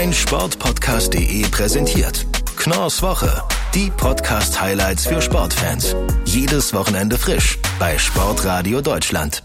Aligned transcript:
mein 0.00 0.14
Sportpodcast.de 0.14 1.42
präsentiert. 1.50 2.24
Knorrs 2.56 3.02
Woche. 3.02 3.42
Die 3.74 3.90
Podcast-Highlights 3.90 5.06
für 5.06 5.20
Sportfans. 5.20 5.94
Jedes 6.24 6.72
Wochenende 6.72 7.18
frisch 7.18 7.58
bei 7.78 7.98
Sportradio 7.98 8.80
Deutschland. 8.80 9.42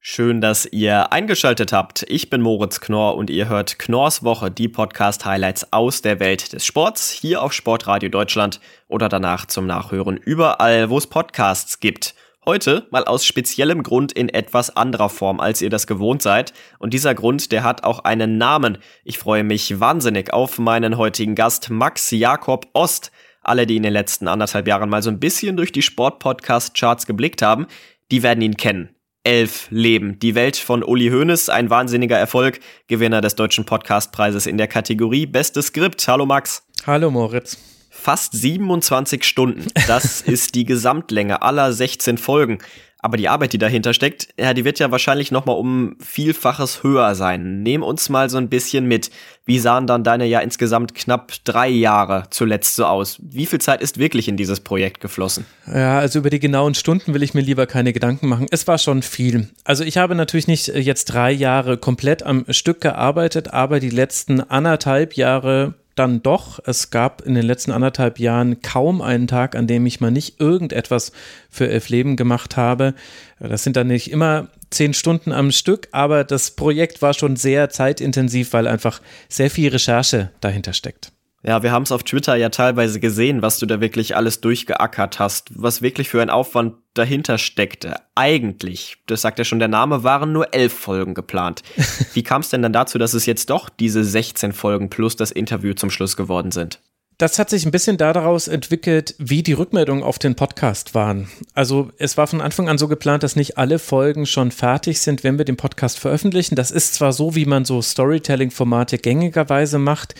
Schön, 0.00 0.40
dass 0.40 0.64
ihr 0.64 1.12
eingeschaltet 1.12 1.74
habt. 1.74 2.06
Ich 2.08 2.30
bin 2.30 2.40
Moritz 2.40 2.80
Knorr 2.80 3.16
und 3.16 3.28
ihr 3.28 3.50
hört 3.50 3.78
Knorrs 3.78 4.24
Woche, 4.24 4.50
die 4.50 4.68
Podcast-Highlights 4.68 5.74
aus 5.74 6.00
der 6.00 6.20
Welt 6.20 6.54
des 6.54 6.64
Sports, 6.64 7.10
hier 7.10 7.42
auf 7.42 7.52
Sportradio 7.52 8.08
Deutschland 8.08 8.60
oder 8.88 9.10
danach 9.10 9.44
zum 9.44 9.66
Nachhören 9.66 10.16
überall, 10.16 10.88
wo 10.88 10.96
es 10.96 11.06
Podcasts 11.06 11.80
gibt. 11.80 12.14
Heute 12.44 12.88
mal 12.90 13.04
aus 13.04 13.24
speziellem 13.24 13.84
Grund 13.84 14.10
in 14.10 14.28
etwas 14.28 14.76
anderer 14.76 15.08
Form, 15.08 15.38
als 15.38 15.62
ihr 15.62 15.70
das 15.70 15.86
gewohnt 15.86 16.22
seid. 16.22 16.52
Und 16.80 16.92
dieser 16.92 17.14
Grund, 17.14 17.52
der 17.52 17.62
hat 17.62 17.84
auch 17.84 18.00
einen 18.00 18.36
Namen. 18.36 18.78
Ich 19.04 19.18
freue 19.18 19.44
mich 19.44 19.78
wahnsinnig 19.78 20.32
auf 20.32 20.58
meinen 20.58 20.96
heutigen 20.96 21.36
Gast 21.36 21.70
Max 21.70 22.10
Jakob 22.10 22.66
Ost. 22.72 23.12
Alle, 23.42 23.64
die 23.64 23.76
in 23.76 23.84
den 23.84 23.92
letzten 23.92 24.26
anderthalb 24.26 24.66
Jahren 24.66 24.90
mal 24.90 25.04
so 25.04 25.10
ein 25.10 25.20
bisschen 25.20 25.56
durch 25.56 25.70
die 25.70 25.82
Sport-Podcast-Charts 25.82 27.06
geblickt 27.06 27.42
haben, 27.42 27.68
die 28.10 28.24
werden 28.24 28.42
ihn 28.42 28.56
kennen. 28.56 28.96
Elf 29.22 29.68
Leben. 29.70 30.18
Die 30.18 30.34
Welt 30.34 30.56
von 30.56 30.82
Uli 30.82 31.10
Hoeneß, 31.10 31.48
ein 31.48 31.70
wahnsinniger 31.70 32.18
Erfolg. 32.18 32.58
Gewinner 32.88 33.20
des 33.20 33.36
Deutschen 33.36 33.66
Podcastpreises 33.66 34.46
in 34.46 34.58
der 34.58 34.66
Kategorie 34.66 35.26
Bestes 35.26 35.66
Skript. 35.66 36.08
Hallo 36.08 36.26
Max. 36.26 36.66
Hallo 36.86 37.08
Moritz 37.08 37.71
fast 38.02 38.32
27 38.32 39.24
Stunden. 39.24 39.68
Das 39.86 40.20
ist 40.26 40.54
die 40.54 40.64
Gesamtlänge 40.64 41.42
aller 41.42 41.72
16 41.72 42.18
Folgen. 42.18 42.58
Aber 43.04 43.16
die 43.16 43.28
Arbeit, 43.28 43.52
die 43.52 43.58
dahinter 43.58 43.94
steckt, 43.94 44.28
ja, 44.38 44.54
die 44.54 44.64
wird 44.64 44.78
ja 44.78 44.92
wahrscheinlich 44.92 45.32
noch 45.32 45.44
mal 45.44 45.54
um 45.54 45.96
Vielfaches 45.98 46.84
höher 46.84 47.16
sein. 47.16 47.64
Nehm 47.64 47.82
uns 47.82 48.08
mal 48.08 48.30
so 48.30 48.38
ein 48.38 48.48
bisschen 48.48 48.86
mit. 48.86 49.10
Wie 49.44 49.58
sahen 49.58 49.88
dann 49.88 50.04
deine 50.04 50.24
ja 50.24 50.38
insgesamt 50.38 50.94
knapp 50.94 51.32
drei 51.42 51.68
Jahre 51.68 52.24
zuletzt 52.30 52.76
so 52.76 52.84
aus? 52.84 53.18
Wie 53.20 53.46
viel 53.46 53.60
Zeit 53.60 53.82
ist 53.82 53.98
wirklich 53.98 54.28
in 54.28 54.36
dieses 54.36 54.60
Projekt 54.60 55.00
geflossen? 55.00 55.46
Ja, 55.66 55.98
also 55.98 56.20
über 56.20 56.30
die 56.30 56.38
genauen 56.38 56.74
Stunden 56.74 57.12
will 57.12 57.24
ich 57.24 57.34
mir 57.34 57.40
lieber 57.40 57.66
keine 57.66 57.92
Gedanken 57.92 58.28
machen. 58.28 58.46
Es 58.52 58.68
war 58.68 58.78
schon 58.78 59.02
viel. 59.02 59.48
Also 59.64 59.82
ich 59.82 59.96
habe 59.96 60.14
natürlich 60.14 60.46
nicht 60.46 60.68
jetzt 60.68 61.06
drei 61.06 61.32
Jahre 61.32 61.78
komplett 61.78 62.22
am 62.22 62.44
Stück 62.50 62.80
gearbeitet, 62.80 63.52
aber 63.52 63.80
die 63.80 63.90
letzten 63.90 64.40
anderthalb 64.40 65.14
Jahre 65.14 65.74
dann 65.94 66.22
doch, 66.22 66.58
es 66.64 66.90
gab 66.90 67.22
in 67.22 67.34
den 67.34 67.44
letzten 67.44 67.70
anderthalb 67.70 68.18
Jahren 68.18 68.62
kaum 68.62 69.02
einen 69.02 69.26
Tag, 69.26 69.54
an 69.56 69.66
dem 69.66 69.86
ich 69.86 70.00
mal 70.00 70.10
nicht 70.10 70.40
irgendetwas 70.40 71.12
für 71.50 71.68
Elf 71.68 71.88
Leben 71.88 72.16
gemacht 72.16 72.56
habe. 72.56 72.94
Das 73.38 73.64
sind 73.64 73.76
dann 73.76 73.88
nicht 73.88 74.10
immer 74.10 74.48
zehn 74.70 74.94
Stunden 74.94 75.32
am 75.32 75.50
Stück, 75.50 75.88
aber 75.92 76.24
das 76.24 76.52
Projekt 76.52 77.02
war 77.02 77.14
schon 77.14 77.36
sehr 77.36 77.70
zeitintensiv, 77.70 78.52
weil 78.52 78.66
einfach 78.66 79.00
sehr 79.28 79.50
viel 79.50 79.68
Recherche 79.70 80.30
dahinter 80.40 80.72
steckt. 80.72 81.12
Ja, 81.44 81.64
wir 81.64 81.72
haben 81.72 81.82
es 81.82 81.90
auf 81.90 82.04
Twitter 82.04 82.36
ja 82.36 82.50
teilweise 82.50 83.00
gesehen, 83.00 83.42
was 83.42 83.58
du 83.58 83.66
da 83.66 83.80
wirklich 83.80 84.14
alles 84.14 84.40
durchgeackert 84.40 85.18
hast, 85.18 85.50
was 85.54 85.82
wirklich 85.82 86.08
für 86.08 86.22
ein 86.22 86.30
Aufwand 86.30 86.74
dahinter 86.94 87.36
steckte. 87.36 87.96
Eigentlich, 88.14 88.98
das 89.06 89.22
sagt 89.22 89.38
ja 89.38 89.44
schon 89.44 89.58
der 89.58 89.68
Name, 89.68 90.04
waren 90.04 90.32
nur 90.32 90.54
elf 90.54 90.72
Folgen 90.72 91.14
geplant. 91.14 91.62
Wie 92.14 92.22
kam 92.22 92.42
es 92.42 92.50
denn 92.50 92.62
dann 92.62 92.72
dazu, 92.72 92.96
dass 92.98 93.14
es 93.14 93.26
jetzt 93.26 93.50
doch 93.50 93.68
diese 93.68 94.04
16 94.04 94.52
Folgen 94.52 94.88
plus 94.88 95.16
das 95.16 95.32
Interview 95.32 95.74
zum 95.74 95.90
Schluss 95.90 96.16
geworden 96.16 96.52
sind? 96.52 96.80
Das 97.18 97.38
hat 97.38 97.50
sich 97.50 97.64
ein 97.64 97.70
bisschen 97.70 97.98
daraus 97.98 98.48
entwickelt, 98.48 99.14
wie 99.18 99.42
die 99.42 99.52
Rückmeldungen 99.52 100.02
auf 100.02 100.18
den 100.18 100.34
Podcast 100.34 100.94
waren. 100.94 101.28
Also 101.54 101.90
es 101.98 102.16
war 102.16 102.26
von 102.26 102.40
Anfang 102.40 102.68
an 102.68 102.78
so 102.78 102.88
geplant, 102.88 103.22
dass 103.22 103.36
nicht 103.36 103.58
alle 103.58 103.78
Folgen 103.78 104.26
schon 104.26 104.50
fertig 104.50 105.00
sind, 105.00 105.22
wenn 105.22 105.38
wir 105.38 105.44
den 105.44 105.56
Podcast 105.56 106.00
veröffentlichen. 106.00 106.56
Das 106.56 106.70
ist 106.70 106.94
zwar 106.94 107.12
so, 107.12 107.34
wie 107.36 107.46
man 107.46 107.64
so 107.64 107.80
Storytelling-Formate 107.80 108.98
gängigerweise 108.98 109.78
macht. 109.78 110.14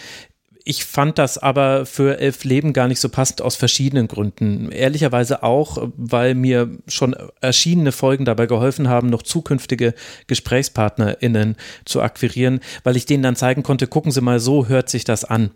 Ich 0.65 0.85
fand 0.85 1.19
das 1.19 1.39
aber 1.39 1.87
für 1.87 2.19
Elf 2.19 2.45
Leben 2.45 2.73
gar 2.73 2.87
nicht 2.87 3.01
so 3.01 3.09
passend 3.09 3.43
aus 3.43 3.57
verschiedenen 3.57 4.07
Gründen. 4.07 4.71
Ehrlicherweise 4.71 5.43
auch, 5.43 5.91
weil 5.97 6.35
mir 6.35 6.71
schon 6.87 7.17
erschienene 7.41 7.91
Folgen 7.91 8.25
dabei 8.25 8.47
geholfen 8.47 8.89
haben, 8.89 9.09
noch 9.09 9.23
zukünftige 9.23 9.95
GesprächspartnerInnen 10.29 11.57
zu 11.85 12.01
akquirieren, 12.01 12.61
weil 12.85 12.97
ich 12.97 13.07
denen 13.07 13.25
dann 13.25 13.35
zeigen 13.35 13.65
konnte, 13.65 13.89
gucken 13.89 14.13
Sie 14.13 14.21
mal, 14.21 14.39
so 14.39 14.69
hört 14.69 14.89
sich 14.89 15.03
das 15.03 15.25
an. 15.25 15.51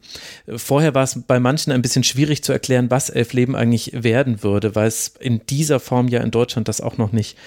Vorher 0.49 0.95
war 0.95 1.05
es 1.05 1.23
bei 1.27 1.39
manchen 1.39 1.73
ein 1.73 1.83
bisschen 1.83 2.05
schwierig 2.05 2.43
zu 2.43 2.53
erklären, 2.53 2.91
was 2.91 3.09
Elf 3.09 3.33
Leben 3.33 3.55
eigentlich 3.55 3.93
werden 3.95 4.43
würde, 4.43 4.75
weil 4.75 4.89
es 4.89 5.15
in 5.21 5.41
dieser 5.47 5.79
Form 5.79 6.09
ja 6.09 6.21
in 6.21 6.33
Deutschland 6.33 6.67
das 6.67 6.81
auch 6.81 6.99
noch 6.99 7.13
nicht 7.13 7.39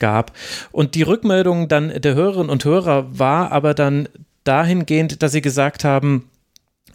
gab. 0.00 0.32
Und 0.72 0.96
die 0.96 1.02
Rückmeldung 1.02 1.68
dann 1.68 1.92
der 2.00 2.14
Hörerinnen 2.14 2.50
und 2.50 2.64
Hörer 2.64 3.06
war 3.16 3.52
aber 3.52 3.74
dann 3.74 4.08
dahingehend, 4.42 5.22
dass 5.22 5.32
sie 5.32 5.40
gesagt 5.40 5.84
haben, 5.84 6.28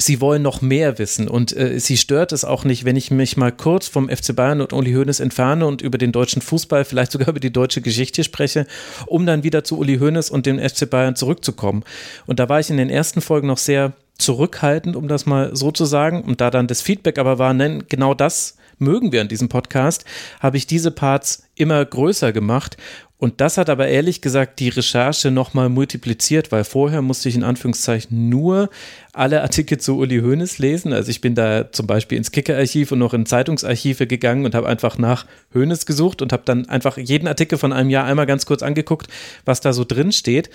sie 0.02 0.22
wollen 0.22 0.42
noch 0.42 0.62
mehr 0.62 0.98
wissen 0.98 1.28
und 1.28 1.56
äh, 1.56 1.80
sie 1.80 1.98
stört 1.98 2.32
es 2.32 2.46
auch 2.46 2.64
nicht, 2.64 2.86
wenn 2.86 2.96
ich 2.96 3.12
mich 3.12 3.38
mal 3.38 3.52
kurz 3.52 3.88
vom 3.88 4.10
FC 4.10 4.36
Bayern 4.36 4.62
und 4.62 4.74
Uli 4.74 4.94
Hoeneß 4.94 5.20
entferne 5.20 5.66
und 5.66 5.82
über 5.82 5.98
den 5.98 6.12
deutschen 6.12 6.42
Fußball, 6.42 6.86
vielleicht 6.86 7.12
sogar 7.12 7.30
über 7.30 7.40
die 7.40 7.54
deutsche 7.54 7.82
Geschichte 7.82 8.24
spreche, 8.24 8.66
um 9.06 9.26
dann 9.26 9.44
wieder 9.44 9.64
zu 9.64 9.78
Uli 9.78 9.98
Hoeneß 10.00 10.30
und 10.30 10.46
dem 10.46 10.60
FC 10.60 10.90
Bayern 10.90 11.16
zurückzukommen. 11.16 11.84
Und 12.26 12.40
da 12.40 12.50
war 12.50 12.60
ich 12.60 12.70
in 12.70 12.78
den 12.78 12.90
ersten 12.90 13.22
Folgen 13.22 13.48
noch 13.48 13.58
sehr 13.58 13.94
zurückhaltend, 14.20 14.96
um 14.96 15.08
das 15.08 15.26
mal 15.26 15.56
so 15.56 15.72
zu 15.72 15.86
sagen. 15.86 16.24
Und 16.24 16.42
da 16.42 16.52
dann 16.52 16.68
das 16.68 16.82
Feedback 16.82 17.18
aber 17.18 17.40
war, 17.40 17.54
nein, 17.54 17.84
genau 17.90 18.14
das 18.14 18.58
mögen 18.78 19.12
wir 19.12 19.22
an 19.22 19.28
diesem 19.28 19.50
Podcast, 19.50 20.06
habe 20.40 20.58
ich 20.58 20.68
diese 20.68 20.92
Parts 20.92 21.44
immer 21.56 21.84
größer 21.84 22.32
gemacht 22.32 22.78
und 23.22 23.42
das 23.42 23.58
hat 23.58 23.70
aber 23.70 23.90
ehrlich 23.90 24.22
gesagt 24.22 24.62
die 24.62 24.70
Recherche 24.70 25.30
nochmal 25.30 25.68
multipliziert, 25.68 26.54
weil 26.54 26.64
vorher 26.64 27.02
musste 27.02 27.28
ich 27.28 27.36
in 27.36 27.44
Anführungszeichen 27.44 28.30
nur 28.30 28.70
alle 29.12 29.42
Artikel 29.42 29.78
zu 29.78 29.98
Uli 29.98 30.22
Hoeneß 30.22 30.58
lesen. 30.58 30.94
Also 30.94 31.12
ich 31.12 31.20
bin 31.20 31.36
da 31.36 31.70
zum 31.70 31.86
Beispiel 31.86 32.18
ins 32.18 32.32
Kicker-Archiv 32.32 32.94
und 32.94 33.00
noch 33.00 33.14
in 33.14 33.26
Zeitungsarchive 33.26 34.08
gegangen 34.08 34.46
und 34.46 34.56
habe 34.56 34.70
einfach 34.70 34.98
nach 34.98 35.26
Hoeneß 35.54 35.86
gesucht 35.86 36.22
und 36.22 36.32
habe 36.32 36.44
dann 36.46 36.70
einfach 36.70 36.98
jeden 36.98 37.28
Artikel 37.28 37.58
von 37.58 37.74
einem 37.74 37.90
Jahr 37.90 38.06
einmal 38.06 38.26
ganz 38.26 38.46
kurz 38.46 38.64
angeguckt, 38.64 39.08
was 39.44 39.60
da 39.60 39.74
so 39.74 39.84
drin 39.84 40.14
steht. 40.14 40.50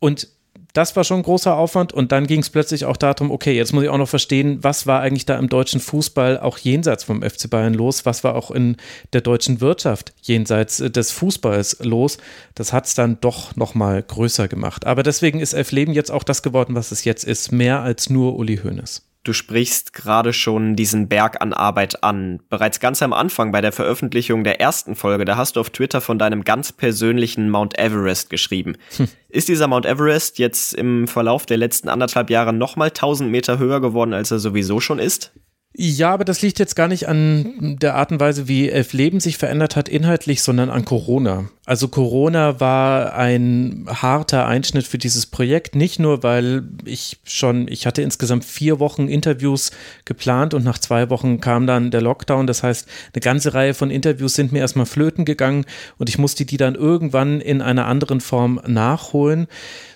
Und 0.00 0.28
das 0.72 0.94
war 0.96 1.04
schon 1.04 1.20
ein 1.20 1.22
großer 1.22 1.54
Aufwand 1.56 1.92
und 1.92 2.12
dann 2.12 2.26
ging 2.26 2.40
es 2.40 2.50
plötzlich 2.50 2.84
auch 2.84 2.96
darum, 2.96 3.30
okay, 3.30 3.52
jetzt 3.52 3.72
muss 3.72 3.84
ich 3.84 3.88
auch 3.88 3.98
noch 3.98 4.08
verstehen, 4.08 4.58
was 4.62 4.86
war 4.86 5.00
eigentlich 5.00 5.26
da 5.26 5.38
im 5.38 5.48
deutschen 5.48 5.80
Fußball 5.80 6.40
auch 6.40 6.58
jenseits 6.58 7.04
vom 7.04 7.22
FC 7.22 7.48
Bayern 7.50 7.74
los, 7.74 8.06
was 8.06 8.24
war 8.24 8.34
auch 8.34 8.50
in 8.50 8.76
der 9.12 9.20
deutschen 9.20 9.60
Wirtschaft 9.60 10.12
jenseits 10.22 10.80
äh, 10.80 10.90
des 10.90 11.10
Fußballs 11.10 11.78
los. 11.80 12.18
Das 12.54 12.72
hat 12.72 12.86
es 12.86 12.94
dann 12.94 13.18
doch 13.20 13.56
nochmal 13.56 14.02
größer 14.02 14.48
gemacht. 14.48 14.86
Aber 14.86 15.02
deswegen 15.02 15.40
ist 15.40 15.52
Elf 15.52 15.72
Leben 15.72 15.92
jetzt 15.92 16.10
auch 16.10 16.24
das 16.24 16.42
geworden, 16.42 16.74
was 16.74 16.92
es 16.92 17.04
jetzt 17.04 17.24
ist, 17.24 17.52
mehr 17.52 17.80
als 17.80 18.10
nur 18.10 18.36
Uli 18.36 18.58
Hoeneß. 18.58 19.09
Du 19.22 19.34
sprichst 19.34 19.92
gerade 19.92 20.32
schon 20.32 20.76
diesen 20.76 21.08
Berg 21.08 21.42
an 21.42 21.52
Arbeit 21.52 22.02
an. 22.02 22.40
Bereits 22.48 22.80
ganz 22.80 23.02
am 23.02 23.12
Anfang 23.12 23.52
bei 23.52 23.60
der 23.60 23.72
Veröffentlichung 23.72 24.44
der 24.44 24.62
ersten 24.62 24.96
Folge, 24.96 25.26
da 25.26 25.36
hast 25.36 25.56
du 25.56 25.60
auf 25.60 25.68
Twitter 25.68 26.00
von 26.00 26.18
deinem 26.18 26.42
ganz 26.42 26.72
persönlichen 26.72 27.50
Mount 27.50 27.78
Everest 27.78 28.30
geschrieben. 28.30 28.76
Hm. 28.96 29.08
Ist 29.28 29.48
dieser 29.48 29.66
Mount 29.66 29.84
Everest 29.84 30.38
jetzt 30.38 30.72
im 30.72 31.06
Verlauf 31.06 31.44
der 31.44 31.58
letzten 31.58 31.90
anderthalb 31.90 32.30
Jahre 32.30 32.54
nochmal 32.54 32.88
1000 32.88 33.30
Meter 33.30 33.58
höher 33.58 33.82
geworden, 33.82 34.14
als 34.14 34.30
er 34.30 34.38
sowieso 34.38 34.80
schon 34.80 34.98
ist? 34.98 35.32
Ja, 35.76 36.12
aber 36.12 36.24
das 36.24 36.42
liegt 36.42 36.58
jetzt 36.58 36.74
gar 36.74 36.88
nicht 36.88 37.06
an 37.06 37.76
der 37.80 37.94
Art 37.94 38.10
und 38.10 38.20
Weise, 38.20 38.48
wie 38.48 38.70
Elf 38.70 38.92
Leben 38.92 39.20
sich 39.20 39.38
verändert 39.38 39.76
hat 39.76 39.88
inhaltlich, 39.88 40.42
sondern 40.42 40.68
an 40.70 40.84
Corona. 40.84 41.48
Also 41.70 41.86
Corona 41.86 42.58
war 42.58 43.14
ein 43.14 43.86
harter 43.86 44.44
Einschnitt 44.48 44.88
für 44.88 44.98
dieses 44.98 45.26
Projekt, 45.26 45.76
nicht 45.76 46.00
nur, 46.00 46.24
weil 46.24 46.64
ich 46.84 47.20
schon, 47.22 47.68
ich 47.68 47.86
hatte 47.86 48.02
insgesamt 48.02 48.44
vier 48.44 48.80
Wochen 48.80 49.06
Interviews 49.06 49.70
geplant 50.04 50.52
und 50.52 50.64
nach 50.64 50.78
zwei 50.78 51.10
Wochen 51.10 51.40
kam 51.40 51.68
dann 51.68 51.92
der 51.92 52.00
Lockdown. 52.00 52.48
Das 52.48 52.64
heißt, 52.64 52.88
eine 53.14 53.20
ganze 53.20 53.54
Reihe 53.54 53.72
von 53.72 53.92
Interviews 53.92 54.34
sind 54.34 54.50
mir 54.50 54.58
erstmal 54.58 54.84
flöten 54.84 55.24
gegangen 55.24 55.64
und 55.96 56.08
ich 56.08 56.18
musste 56.18 56.44
die 56.44 56.56
dann 56.56 56.74
irgendwann 56.74 57.40
in 57.40 57.62
einer 57.62 57.86
anderen 57.86 58.20
Form 58.20 58.60
nachholen, 58.66 59.46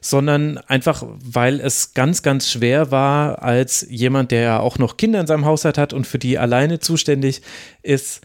sondern 0.00 0.58
einfach, 0.58 1.02
weil 1.18 1.58
es 1.58 1.92
ganz, 1.92 2.22
ganz 2.22 2.52
schwer 2.52 2.92
war, 2.92 3.42
als 3.42 3.84
jemand, 3.90 4.30
der 4.30 4.42
ja 4.42 4.60
auch 4.60 4.78
noch 4.78 4.96
Kinder 4.96 5.18
in 5.18 5.26
seinem 5.26 5.44
Haus 5.44 5.64
Haushalt 5.64 5.76
hat 5.76 5.92
und 5.92 6.06
für 6.06 6.20
die 6.20 6.38
alleine 6.38 6.78
zuständig 6.78 7.42
ist, 7.82 8.20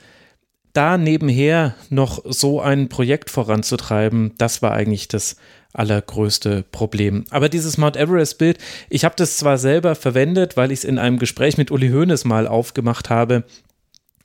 da 0.74 0.98
nebenher 0.98 1.75
noch 1.89 2.24
so 2.25 2.62
ein 2.62 2.89
Projekt 2.89 3.30
voranzutreiben, 3.30 4.33
das 4.38 4.62
war 4.62 4.74
eigentlich 4.74 5.07
das 5.07 5.36
allergrößte 5.74 6.63
Problem. 6.71 7.25
Aber 7.30 7.50
dieses 7.50 7.77
Mount 7.77 7.95
Everest-Bild, 7.95 8.57
ich 8.89 9.06
habe 9.06 9.16
das 9.18 9.38
zwar 9.38 9.57
selber 9.57 9.95
verwendet, 9.95 10.57
weil 10.57 10.71
ich 10.71 10.80
es 10.80 10.86
in 10.86 10.98
einem 10.98 11.19
Gespräch 11.19 11.57
mit 11.57 11.71
Uli 11.71 11.89
Hoeneß 11.89 12.25
mal 12.25 12.48
aufgemacht 12.48 13.10
habe, 13.10 13.44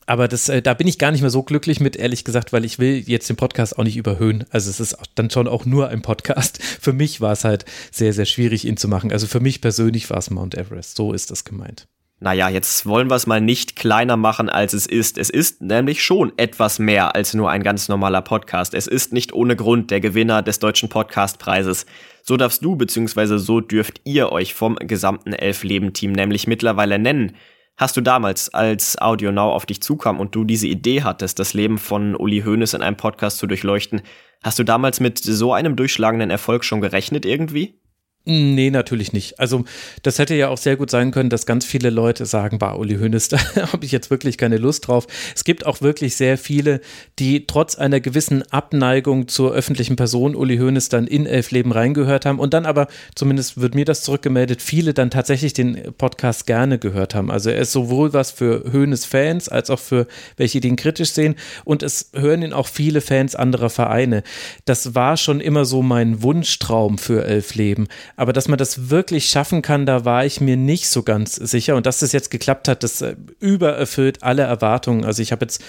aber 0.07 0.29
das, 0.29 0.49
äh, 0.49 0.61
da 0.61 0.75
bin 0.75 0.87
ich 0.87 0.99
gar 0.99 1.11
nicht 1.13 1.23
mehr 1.23 1.31
so 1.31 1.43
glücklich 1.43 1.81
mit, 1.81 1.97
ehrlich 1.97 2.25
gesagt, 2.25 2.53
weil 2.53 2.65
ich 2.65 2.79
will 2.79 3.03
jetzt 3.07 3.29
den 3.29 3.37
Podcast 3.37 3.79
auch 3.79 3.85
nicht 3.85 3.97
überhöhen. 3.97 4.45
Also 4.51 4.71
es 4.71 4.81
ist 4.81 4.97
dann 5.15 5.31
schon 5.31 5.49
auch 5.49 5.65
nur 5.65 5.89
ein 5.89 6.03
Podcast. 6.03 6.63
Für 6.81 6.93
mich 6.93 7.21
war 7.21 7.33
es 7.33 7.45
halt 7.45 7.65
sehr, 7.91 8.13
sehr 8.13 8.27
schwierig, 8.27 8.67
ihn 8.67 8.77
zu 8.77 8.89
machen. 8.89 9.13
Also 9.13 9.27
für 9.27 9.41
mich 9.41 9.61
persönlich 9.61 10.11
war 10.11 10.19
es 10.19 10.31
Mount 10.31 10.57
Everest. 10.57 10.97
So 10.97 11.13
ist 11.13 11.31
das 11.31 11.45
gemeint. 11.45 11.87
Naja, 12.25 12.49
jetzt 12.49 12.87
wollen 12.87 13.11
wir 13.11 13.17
es 13.17 13.27
mal 13.27 13.43
nicht 13.43 13.77
kleiner 13.77 14.17
machen, 14.17 14.49
als 14.49 14.73
es 14.73 14.87
ist. 14.87 15.19
Es 15.19 15.29
ist 15.29 15.61
nämlich 15.61 16.03
schon 16.03 16.33
etwas 16.39 16.79
mehr 16.79 17.15
als 17.15 17.35
nur 17.35 17.51
ein 17.51 17.63
ganz 17.63 17.91
normaler 17.91 18.23
Podcast. 18.23 18.73
Es 18.73 18.87
ist 18.87 19.13
nicht 19.13 19.35
ohne 19.35 19.57
Grund 19.57 19.91
der 19.91 20.01
Gewinner 20.01 20.41
des 20.41 20.59
Deutschen 20.59 20.89
Podcastpreises. 20.89 21.85
So 22.23 22.39
darfst 22.39 22.65
du 22.65 22.77
bzw. 22.77 23.37
so 23.37 23.61
dürft 23.61 24.01
ihr 24.05 24.33
euch 24.33 24.55
vom 24.55 24.77
gesamten 24.77 25.35
Elf-Leben-Team 25.35 26.13
nämlich 26.13 26.47
mittlerweile 26.47 26.99
nennen. 26.99 27.37
Hast 27.77 27.99
du 27.99 28.01
damals, 28.01 28.55
als 28.55 28.99
Audio 28.99 29.31
Now 29.31 29.53
auf 29.53 29.67
dich 29.67 29.83
zukam 29.83 30.19
und 30.19 30.35
du 30.35 30.45
diese 30.45 30.67
Idee 30.67 31.03
hattest, 31.03 31.39
das 31.39 31.53
Leben 31.53 31.77
von 31.77 32.17
Uli 32.17 32.41
Hoeneß 32.41 32.73
in 32.73 32.81
einem 32.81 32.97
Podcast 32.97 33.37
zu 33.37 33.47
durchleuchten, 33.47 34.01
hast 34.43 34.59
du 34.59 34.65
damals 34.65 34.99
mit 34.99 35.19
so 35.19 35.53
einem 35.53 35.77
durchschlagenden 35.77 36.31
Erfolg 36.31 36.65
schon 36.65 36.81
gerechnet 36.81 37.27
irgendwie? 37.27 37.84
Nee, 38.27 38.71
natürlich 38.71 39.13
nicht. 39.13 39.39
Also 39.39 39.65
das 40.03 40.19
hätte 40.19 40.35
ja 40.35 40.49
auch 40.49 40.57
sehr 40.57 40.77
gut 40.77 40.91
sein 40.91 41.11
können, 41.11 41.29
dass 41.29 41.45
ganz 41.45 41.67
viele 41.67 41.91
Leute 41.91 42.25
sagen, 42.25 42.59
bah, 42.59 42.73
Uli 42.73 42.97
Hoeneß, 42.97 43.29
da 43.29 43.39
habe 43.71 43.85
ich 43.85 43.93
jetzt 43.93 44.11
wirklich 44.11 44.39
keine 44.39 44.57
Lust 44.57 44.89
drauf. 44.89 45.07
Es 45.35 45.45
gibt 45.45 45.67
auch 45.67 45.83
wirklich 45.83 46.17
sehr 46.17 46.39
viele, 46.39 46.81
die 47.19 47.47
trotz 47.47 47.77
einer 47.77 48.01
gewissen 48.01 48.43
Abneigung 48.51 49.29
zur 49.29 49.53
öffentlichen 49.53 49.97
Person 49.97 50.35
Uli 50.35 50.57
Hoeneß 50.57 50.89
dann 50.89 51.07
in 51.07 51.27
Elf 51.27 51.51
Leben 51.51 51.71
reingehört 51.71 52.25
haben 52.25 52.39
und 52.39 52.55
dann 52.55 52.65
aber, 52.65 52.87
zumindest 53.15 53.61
wird 53.61 53.75
mir 53.75 53.85
das 53.85 54.03
zurückgemeldet, 54.03 54.63
viele 54.63 54.95
dann 54.95 55.11
tatsächlich 55.11 55.53
den 55.53 55.93
Podcast 55.99 56.47
gerne 56.47 56.79
gehört 56.79 57.15
haben. 57.15 57.31
Also 57.31 57.51
er 57.51 57.61
ist 57.61 57.73
sowohl 57.73 58.15
was 58.15 58.31
für 58.31 58.65
Hoeneß-Fans 58.73 59.51
als 59.51 59.69
auch 59.69 59.81
für 59.81 60.07
welche, 60.39 60.61
die 60.61 60.69
ihn 60.69 60.77
kritisch 60.77 61.11
sehen 61.11 61.35
und 61.67 61.83
es 61.83 62.11
hören 62.15 62.41
ihn 62.41 62.55
auch 62.55 62.69
viele 62.69 63.03
Fans 63.03 63.37
anderer 63.37 63.69
Vereine. 63.69 64.23
Das 64.65 64.95
war 64.95 65.19
schon 65.19 65.41
immer 65.41 65.67
so 65.67 65.83
mein 65.83 66.23
Wunschtraum 66.23 66.97
für 66.97 67.27
Elf 67.27 67.55
Leben 67.55 67.87
aber 68.17 68.33
dass 68.33 68.49
man 68.49 68.59
das 68.59 68.91
wirklich 68.91 69.29
schaffen 69.29 69.63
kann, 69.63 69.87
da 69.87 70.05
war 70.05 70.25
ich 70.25 70.41
mir 70.41 70.57
nicht 70.57 70.89
so 70.89 71.03
ganz 71.03 71.35
sicher. 71.35 71.77
Und 71.77 71.87
dass 71.87 71.99
das 71.99 72.13
jetzt 72.13 72.31
geklappt 72.31 72.69
hat, 72.69 72.83
das 72.83 73.03
äh, 73.03 73.17
übererfüllt 73.41 74.23
alle 74.23 74.43
Erwartungen. 74.43 75.05
Also 75.05 75.23
ich 75.23 75.33
habe 75.33 75.45
jetzt 75.45 75.63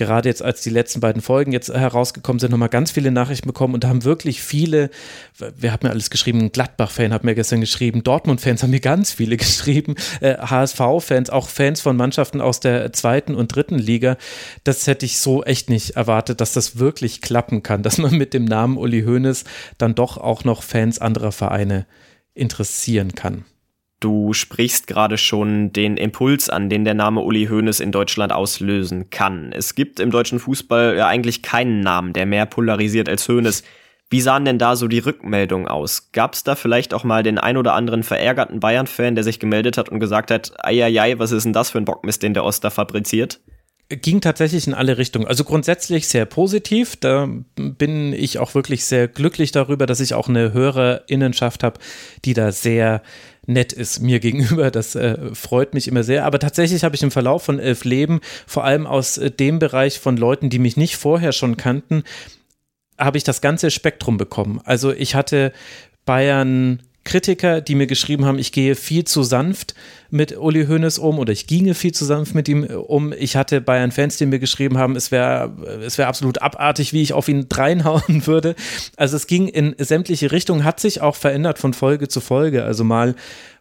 gerade 0.00 0.30
jetzt, 0.30 0.42
als 0.42 0.62
die 0.62 0.70
letzten 0.70 1.00
beiden 1.00 1.20
Folgen 1.20 1.52
jetzt 1.52 1.68
herausgekommen 1.68 2.40
sind, 2.40 2.52
nochmal 2.52 2.70
ganz 2.70 2.90
viele 2.90 3.10
Nachrichten 3.10 3.46
bekommen 3.46 3.74
und 3.74 3.84
da 3.84 3.88
haben 3.88 4.02
wirklich 4.04 4.40
viele, 4.40 4.88
wer 5.36 5.72
hat 5.72 5.82
mir 5.82 5.90
alles 5.90 6.08
geschrieben? 6.08 6.50
Gladbach-Fan 6.52 7.12
hat 7.12 7.22
mir 7.22 7.34
gestern 7.34 7.60
geschrieben, 7.60 8.02
Dortmund-Fans 8.02 8.62
haben 8.62 8.70
mir 8.70 8.80
ganz 8.80 9.12
viele 9.12 9.36
geschrieben, 9.38 9.96
äh, 10.22 10.38
HSV-Fans, 10.38 11.28
auch 11.28 11.48
Fans 11.48 11.82
von 11.82 11.98
Mannschaften 11.98 12.40
aus 12.40 12.60
der 12.60 12.94
zweiten 12.94 13.34
und 13.34 13.54
dritten 13.54 13.78
Liga. 13.78 14.16
Das 14.64 14.86
hätte 14.86 15.04
ich 15.04 15.18
so 15.18 15.44
echt 15.44 15.68
nicht 15.68 15.90
erwartet, 15.96 16.40
dass 16.40 16.54
das 16.54 16.78
wirklich 16.78 17.20
klappen 17.20 17.62
kann, 17.62 17.82
dass 17.84 17.98
man 17.98 18.16
mit 18.16 18.32
dem 18.32 18.46
Namen 18.46 18.78
Uli 18.78 19.02
Hoeneß 19.02 19.44
dann 19.76 19.94
doch 19.94 20.16
auch 20.16 20.44
noch 20.44 20.62
Fans 20.62 20.98
anderer 20.98 21.32
Vereine 21.32 21.84
interessieren 22.32 23.14
kann. 23.14 23.44
Du 24.00 24.32
sprichst 24.32 24.86
gerade 24.86 25.18
schon 25.18 25.72
den 25.72 25.98
Impuls 25.98 26.48
an, 26.48 26.70
den 26.70 26.84
der 26.86 26.94
Name 26.94 27.20
Uli 27.20 27.48
Hoeneß 27.48 27.80
in 27.80 27.92
Deutschland 27.92 28.32
auslösen 28.32 29.10
kann. 29.10 29.52
Es 29.52 29.74
gibt 29.74 30.00
im 30.00 30.10
deutschen 30.10 30.38
Fußball 30.38 30.96
ja 30.96 31.06
eigentlich 31.06 31.42
keinen 31.42 31.80
Namen, 31.80 32.14
der 32.14 32.24
mehr 32.24 32.46
polarisiert 32.46 33.10
als 33.10 33.28
Hoeneß. 33.28 33.62
Wie 34.08 34.22
sahen 34.22 34.46
denn 34.46 34.58
da 34.58 34.74
so 34.74 34.88
die 34.88 35.00
Rückmeldungen 35.00 35.68
aus? 35.68 36.12
Gab 36.12 36.32
es 36.32 36.44
da 36.44 36.54
vielleicht 36.54 36.94
auch 36.94 37.04
mal 37.04 37.22
den 37.22 37.38
ein 37.38 37.58
oder 37.58 37.74
anderen 37.74 38.02
verärgerten 38.02 38.58
Bayern-Fan, 38.58 39.16
der 39.16 39.22
sich 39.22 39.38
gemeldet 39.38 39.76
hat 39.76 39.90
und 39.90 40.00
gesagt 40.00 40.30
hat, 40.30 40.52
eieiei, 40.64 41.18
was 41.18 41.30
ist 41.30 41.44
denn 41.44 41.52
das 41.52 41.70
für 41.70 41.78
ein 41.78 41.84
Bockmist, 41.84 42.22
den 42.22 42.32
der 42.32 42.44
Oster 42.44 42.70
fabriziert? 42.70 43.38
Ging 43.90 44.20
tatsächlich 44.20 44.66
in 44.66 44.74
alle 44.74 44.98
Richtungen. 44.98 45.26
Also 45.26 45.44
grundsätzlich 45.44 46.06
sehr 46.08 46.24
positiv. 46.24 46.96
Da 46.96 47.28
bin 47.56 48.12
ich 48.12 48.38
auch 48.38 48.54
wirklich 48.54 48.84
sehr 48.84 49.08
glücklich 49.08 49.50
darüber, 49.50 49.86
dass 49.86 50.00
ich 50.00 50.14
auch 50.14 50.28
eine 50.28 50.52
Hörerinnenschaft 50.52 51.64
habe, 51.64 51.80
die 52.24 52.32
da 52.32 52.52
sehr 52.52 53.02
nett 53.46 53.72
ist 53.72 54.00
mir 54.00 54.20
gegenüber. 54.20 54.70
Das 54.70 54.94
äh, 54.94 55.34
freut 55.34 55.74
mich 55.74 55.88
immer 55.88 56.04
sehr. 56.04 56.24
Aber 56.24 56.38
tatsächlich 56.38 56.84
habe 56.84 56.94
ich 56.94 57.02
im 57.02 57.10
Verlauf 57.10 57.42
von 57.42 57.58
elf 57.58 57.84
Leben, 57.84 58.20
vor 58.46 58.64
allem 58.64 58.86
aus 58.86 59.18
äh, 59.18 59.30
dem 59.30 59.58
Bereich 59.58 59.98
von 59.98 60.16
Leuten, 60.16 60.50
die 60.50 60.60
mich 60.60 60.76
nicht 60.76 60.96
vorher 60.96 61.32
schon 61.32 61.56
kannten, 61.56 62.04
habe 62.96 63.18
ich 63.18 63.24
das 63.24 63.40
ganze 63.40 63.70
Spektrum 63.70 64.18
bekommen. 64.18 64.60
Also 64.64 64.92
ich 64.92 65.14
hatte 65.14 65.52
Bayern 66.04 66.82
Kritiker, 67.04 67.60
die 67.60 67.74
mir 67.74 67.86
geschrieben 67.86 68.26
haben, 68.26 68.38
ich 68.38 68.52
gehe 68.52 68.74
viel 68.74 69.04
zu 69.04 69.22
sanft 69.22 69.74
mit 70.10 70.36
Uli 70.36 70.66
Hoeneß 70.66 70.98
um 70.98 71.18
oder 71.18 71.32
ich 71.32 71.46
ginge 71.46 71.74
viel 71.74 71.92
zu 71.92 72.04
sanft 72.04 72.34
mit 72.34 72.48
ihm 72.48 72.64
um. 72.64 73.12
Ich 73.12 73.36
hatte 73.36 73.60
Bayern-Fans, 73.60 74.18
die 74.18 74.26
mir 74.26 74.38
geschrieben 74.38 74.76
haben, 74.76 74.96
es 74.96 75.10
wäre 75.10 75.50
es 75.84 75.96
wäre 75.96 76.08
absolut 76.08 76.42
abartig, 76.42 76.92
wie 76.92 77.00
ich 77.00 77.12
auf 77.14 77.28
ihn 77.28 77.46
dreinhauen 77.48 78.26
würde. 78.26 78.54
Also 78.96 79.16
es 79.16 79.26
ging 79.26 79.48
in 79.48 79.74
sämtliche 79.78 80.30
Richtungen, 80.30 80.64
hat 80.64 80.78
sich 80.78 81.00
auch 81.00 81.16
verändert 81.16 81.58
von 81.58 81.72
Folge 81.72 82.08
zu 82.08 82.20
Folge. 82.20 82.64
Also 82.64 82.84
mal 82.84 83.14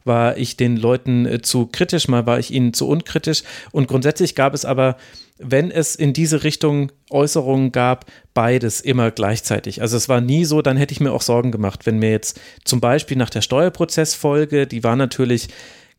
war 0.03 0.38
ich 0.38 0.57
den 0.57 0.75
Leuten 0.75 1.25
äh, 1.25 1.42
zu 1.42 1.68
kritisch, 1.68 2.07
mal 2.07 2.25
war 2.25 2.39
ich 2.39 2.51
ihnen 2.51 2.74
zu 2.74 2.88
unkritisch. 2.88 3.44
Und 3.71 3.88
grundsätzlich 3.88 4.35
gab 4.35 4.53
es 4.53 4.65
aber, 4.65 4.97
wenn 5.39 5.71
es 5.71 5.95
in 5.95 6.13
diese 6.13 6.44
Richtung 6.44 6.91
Äußerungen 7.09 7.71
gab, 7.71 8.06
beides 8.33 8.81
immer 8.81 9.09
gleichzeitig. 9.09 9.81
Also 9.81 9.97
es 9.97 10.09
war 10.09 10.21
nie 10.21 10.45
so, 10.45 10.62
dann 10.62 10.77
hätte 10.77 10.91
ich 10.91 11.00
mir 11.00 11.12
auch 11.12 11.21
Sorgen 11.21 11.51
gemacht, 11.51 11.86
wenn 11.86 11.97
mir 11.97 12.12
jetzt 12.12 12.39
zum 12.65 12.81
Beispiel 12.81 13.18
nach 13.18 13.30
der 13.30 13.41
Steuerprozessfolge, 13.41 14.68
die 14.68 14.83
war 14.83 14.95
natürlich 14.95 15.47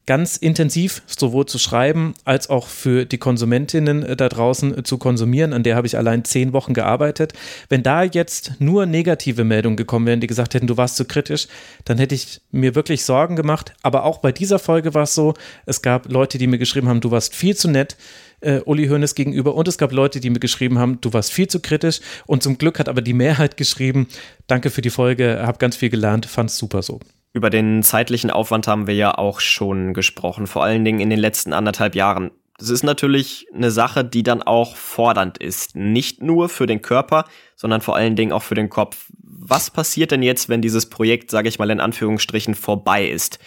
ganz 0.07 0.37
intensiv 0.37 1.03
sowohl 1.07 1.47
zu 1.47 1.59
schreiben 1.59 2.15
als 2.25 2.51
auch 2.51 2.67
für 2.67 3.05
die 3.05 3.19
Konsumentinnen 3.19 4.03
äh, 4.03 4.17
da 4.17 4.29
draußen 4.29 4.79
äh, 4.79 4.83
zu 4.83 4.99
konsumieren. 4.99 5.53
An 5.53 5.63
der 5.63 5.77
habe 5.77 5.87
ich 5.87 5.97
allein 5.97 6.25
zehn 6.25 6.53
Wochen 6.53 6.75
gearbeitet. 6.75 7.33
Wenn 7.69 7.83
da 7.83 8.03
jetzt 8.03 8.55
nur 8.59 8.87
negative 8.87 9.45
Meldungen 9.45 9.77
gekommen 9.77 10.07
wären, 10.07 10.21
die 10.21 10.27
gesagt 10.27 10.55
hätten, 10.55 10.67
du 10.67 10.77
warst 10.77 10.97
zu 10.97 11.05
kritisch, 11.05 11.47
dann 11.85 11.99
hätte 11.99 12.15
ich 12.15 12.41
mir 12.51 12.75
wirklich 12.75 13.05
Sorgen 13.05 13.37
gemacht. 13.37 13.73
Aber 13.83 14.05
auch 14.05 14.19
bei 14.19 14.33
dieser 14.33 14.59
Folge 14.59 14.95
war 14.95 15.05
es 15.05 15.15
so, 15.15 15.35
es 15.65 15.81
gab 15.81 16.11
Leute, 16.11 16.39
die 16.39 16.49
mir 16.49 16.59
geschrieben 16.59 16.89
haben, 16.89 17.01
du 17.01 17.13
warst 17.13 17.35
viel 17.35 17.55
zu 17.55 17.69
nett. 17.69 17.97
Äh, 18.41 18.61
Uli 18.65 18.89
Hoeneß 18.89 19.15
gegenüber 19.15 19.55
und 19.55 19.69
es 19.69 19.77
gab 19.77 19.93
Leute, 19.93 20.21
die 20.21 20.31
mir 20.31 20.41
geschrieben 20.41 20.79
haben, 20.79 21.01
du 21.01 21.13
warst 21.13 21.33
viel 21.33 21.49
zu 21.49 21.61
kritisch 21.61 22.01
und 22.27 22.43
zum 22.43 22.57
Glück 22.57 22.79
hat 22.79 22.89
aber 22.89 23.03
die 23.03 23.13
Mehrheit 23.13 23.57
geschrieben, 23.57 24.09
danke 24.47 24.71
für 24.71 24.81
die 24.81 24.91
Folge, 24.91 25.43
hab 25.43 25.59
ganz 25.59 25.77
viel 25.77 25.91
gelernt, 25.91 26.27
fand's 26.27 26.57
super 26.57 26.83
so. 26.83 27.01
Über 27.33 27.51
den 27.51 27.83
zeitlichen 27.83 28.31
Aufwand 28.31 28.67
haben 28.67 28.87
wir 28.87 28.95
ja 28.95 29.17
auch 29.17 29.41
schon 29.41 29.95
gesprochen, 29.95 30.47
vor 30.47 30.65
allen 30.65 30.85
Dingen 30.85 31.01
in 31.01 31.11
den 31.11 31.19
letzten 31.19 31.53
anderthalb 31.53 31.95
Jahren. 31.95 32.31
Das 32.59 32.69
ist 32.69 32.83
natürlich 32.83 33.47
eine 33.55 33.71
Sache, 33.71 34.05
die 34.05 34.23
dann 34.23 34.43
auch 34.43 34.77
fordernd 34.77 35.39
ist. 35.39 35.77
Nicht 35.77 36.23
nur 36.23 36.51
für 36.51 36.67
den 36.67 36.83
Körper, 36.83 37.25
sondern 37.57 37.81
vor 37.81 37.97
allen 37.97 38.17
Dingen 38.17 38.33
auch 38.33 38.43
für 38.43 38.55
den 38.55 38.69
Kopf. 38.69 39.07
Was 39.23 39.71
passiert 39.71 40.11
denn 40.11 40.23
jetzt, 40.23 40.51
wenn 40.51 40.61
dieses 40.61 40.91
Projekt, 40.91 41.31
sage 41.31 41.49
ich 41.49 41.59
mal 41.59 41.71
in 41.71 41.81
Anführungsstrichen, 41.81 42.55
vorbei 42.55 43.09
ist? 43.09 43.39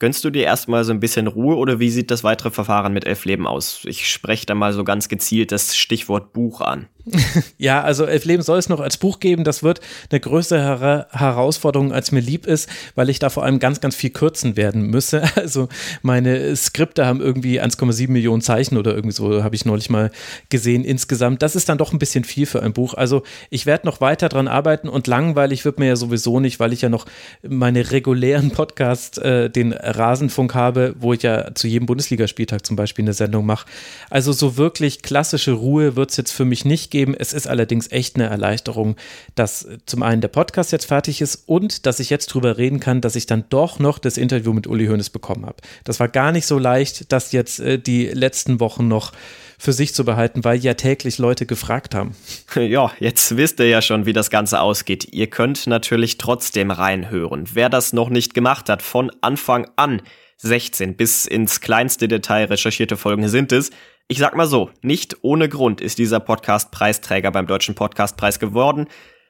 Gönnst 0.00 0.24
du 0.24 0.30
dir 0.30 0.44
erstmal 0.44 0.84
so 0.84 0.92
ein 0.92 1.00
bisschen 1.00 1.26
Ruhe 1.26 1.56
oder 1.56 1.80
wie 1.80 1.90
sieht 1.90 2.12
das 2.12 2.22
weitere 2.22 2.52
Verfahren 2.52 2.92
mit 2.92 3.04
Elf 3.04 3.24
Leben 3.24 3.48
aus? 3.48 3.80
Ich 3.84 4.08
spreche 4.08 4.46
da 4.46 4.54
mal 4.54 4.72
so 4.72 4.84
ganz 4.84 5.08
gezielt 5.08 5.50
das 5.50 5.76
Stichwort 5.76 6.32
Buch 6.32 6.60
an. 6.60 6.86
ja, 7.58 7.82
also 7.82 8.04
Elf 8.04 8.24
Leben 8.24 8.42
soll 8.42 8.58
es 8.58 8.68
noch 8.68 8.80
als 8.80 8.96
Buch 8.96 9.20
geben. 9.20 9.44
Das 9.44 9.62
wird 9.62 9.80
eine 10.10 10.20
größere 10.20 11.06
Herausforderung, 11.10 11.92
als 11.92 12.12
mir 12.12 12.20
lieb 12.20 12.46
ist, 12.46 12.68
weil 12.94 13.08
ich 13.08 13.18
da 13.18 13.30
vor 13.30 13.44
allem 13.44 13.58
ganz, 13.58 13.80
ganz 13.80 13.96
viel 13.96 14.10
kürzen 14.10 14.56
werden 14.56 14.82
müsse. 14.82 15.22
Also 15.38 15.68
meine 16.02 16.54
Skripte 16.56 17.06
haben 17.06 17.20
irgendwie 17.20 17.60
1,7 17.60 18.10
Millionen 18.10 18.42
Zeichen 18.42 18.76
oder 18.76 18.94
irgendwie 18.94 19.14
so, 19.14 19.42
habe 19.42 19.54
ich 19.54 19.64
neulich 19.64 19.88
mal 19.88 20.10
gesehen 20.48 20.84
insgesamt. 20.84 21.42
Das 21.42 21.56
ist 21.56 21.68
dann 21.68 21.78
doch 21.78 21.92
ein 21.92 21.98
bisschen 21.98 22.24
viel 22.24 22.44
für 22.44 22.62
ein 22.62 22.72
Buch. 22.72 22.94
Also 22.94 23.22
ich 23.48 23.64
werde 23.64 23.86
noch 23.86 24.00
weiter 24.00 24.28
dran 24.28 24.48
arbeiten 24.48 24.88
und 24.88 25.06
langweilig 25.06 25.64
wird 25.64 25.78
mir 25.78 25.86
ja 25.86 25.96
sowieso 25.96 26.40
nicht, 26.40 26.60
weil 26.60 26.72
ich 26.72 26.82
ja 26.82 26.88
noch 26.88 27.06
meine 27.48 27.92
regulären 27.92 28.50
Podcasts, 28.50 29.16
äh, 29.18 29.48
den 29.48 29.72
Rasenfunk 29.96 30.54
habe, 30.54 30.94
wo 30.98 31.12
ich 31.12 31.22
ja 31.22 31.54
zu 31.54 31.66
jedem 31.66 31.86
Bundesligaspieltag 31.86 32.64
zum 32.66 32.76
Beispiel 32.76 33.04
eine 33.04 33.12
Sendung 33.12 33.46
mache. 33.46 33.66
Also 34.10 34.32
so 34.32 34.56
wirklich 34.56 35.02
klassische 35.02 35.52
Ruhe 35.52 35.96
wird 35.96 36.10
es 36.10 36.16
jetzt 36.16 36.32
für 36.32 36.44
mich 36.44 36.64
nicht 36.64 36.90
geben. 36.90 37.14
Es 37.14 37.32
ist 37.32 37.46
allerdings 37.46 37.90
echt 37.90 38.16
eine 38.16 38.26
Erleichterung, 38.26 38.96
dass 39.34 39.66
zum 39.86 40.02
einen 40.02 40.20
der 40.20 40.28
Podcast 40.28 40.72
jetzt 40.72 40.86
fertig 40.86 41.20
ist 41.20 41.44
und 41.46 41.86
dass 41.86 42.00
ich 42.00 42.10
jetzt 42.10 42.28
drüber 42.28 42.58
reden 42.58 42.80
kann, 42.80 43.00
dass 43.00 43.16
ich 43.16 43.26
dann 43.26 43.44
doch 43.48 43.78
noch 43.78 43.98
das 43.98 44.16
Interview 44.16 44.52
mit 44.52 44.66
Uli 44.66 44.86
Hoeneß 44.86 45.10
bekommen 45.10 45.46
habe. 45.46 45.56
Das 45.84 46.00
war 46.00 46.08
gar 46.08 46.32
nicht 46.32 46.46
so 46.46 46.58
leicht, 46.58 47.12
das 47.12 47.32
jetzt 47.32 47.60
äh, 47.60 47.78
die 47.78 48.06
letzten 48.06 48.60
Wochen 48.60 48.88
noch 48.88 49.12
für 49.58 49.72
sich 49.72 49.92
zu 49.92 50.04
behalten, 50.04 50.44
weil 50.44 50.58
ja 50.58 50.74
täglich 50.74 51.18
Leute 51.18 51.44
gefragt 51.44 51.94
haben. 51.94 52.14
Ja, 52.58 52.90
jetzt 52.98 53.36
wisst 53.36 53.60
ihr 53.60 53.68
ja 53.68 53.80
schon, 53.80 54.04
wie 54.04 54.12
das 54.12 54.30
Ganze 54.30 54.60
ausgeht. 54.60 55.08
Ihr 55.12 55.28
könnt 55.28 55.66
natürlich 55.66 56.18
trotzdem 56.18 56.70
reinhören. 56.70 57.44
Wer 57.52 57.70
das 57.70 57.92
noch 57.92 58.10
nicht 58.10 58.34
gemacht 58.34 58.68
hat, 58.68 58.82
von 58.82 59.10
Anfang 59.20 59.70
an 59.78 60.02
16 60.38 60.96
bis 60.96 61.26
ins 61.26 61.60
kleinste 61.60 62.08
Detail 62.08 62.44
recherchierte 62.46 62.96
Folgen 62.96 63.28
sind 63.28 63.52
es, 63.52 63.70
ich 64.10 64.18
sag 64.18 64.34
mal 64.34 64.46
so, 64.46 64.70
nicht 64.80 65.18
ohne 65.20 65.50
Grund 65.50 65.82
ist 65.82 65.98
dieser 65.98 66.18
Podcast 66.18 66.70
Preisträger 66.70 67.30
beim 67.30 67.46
Deutschen 67.46 67.74
Podcastpreis 67.74 68.38
geworden. 68.38 68.86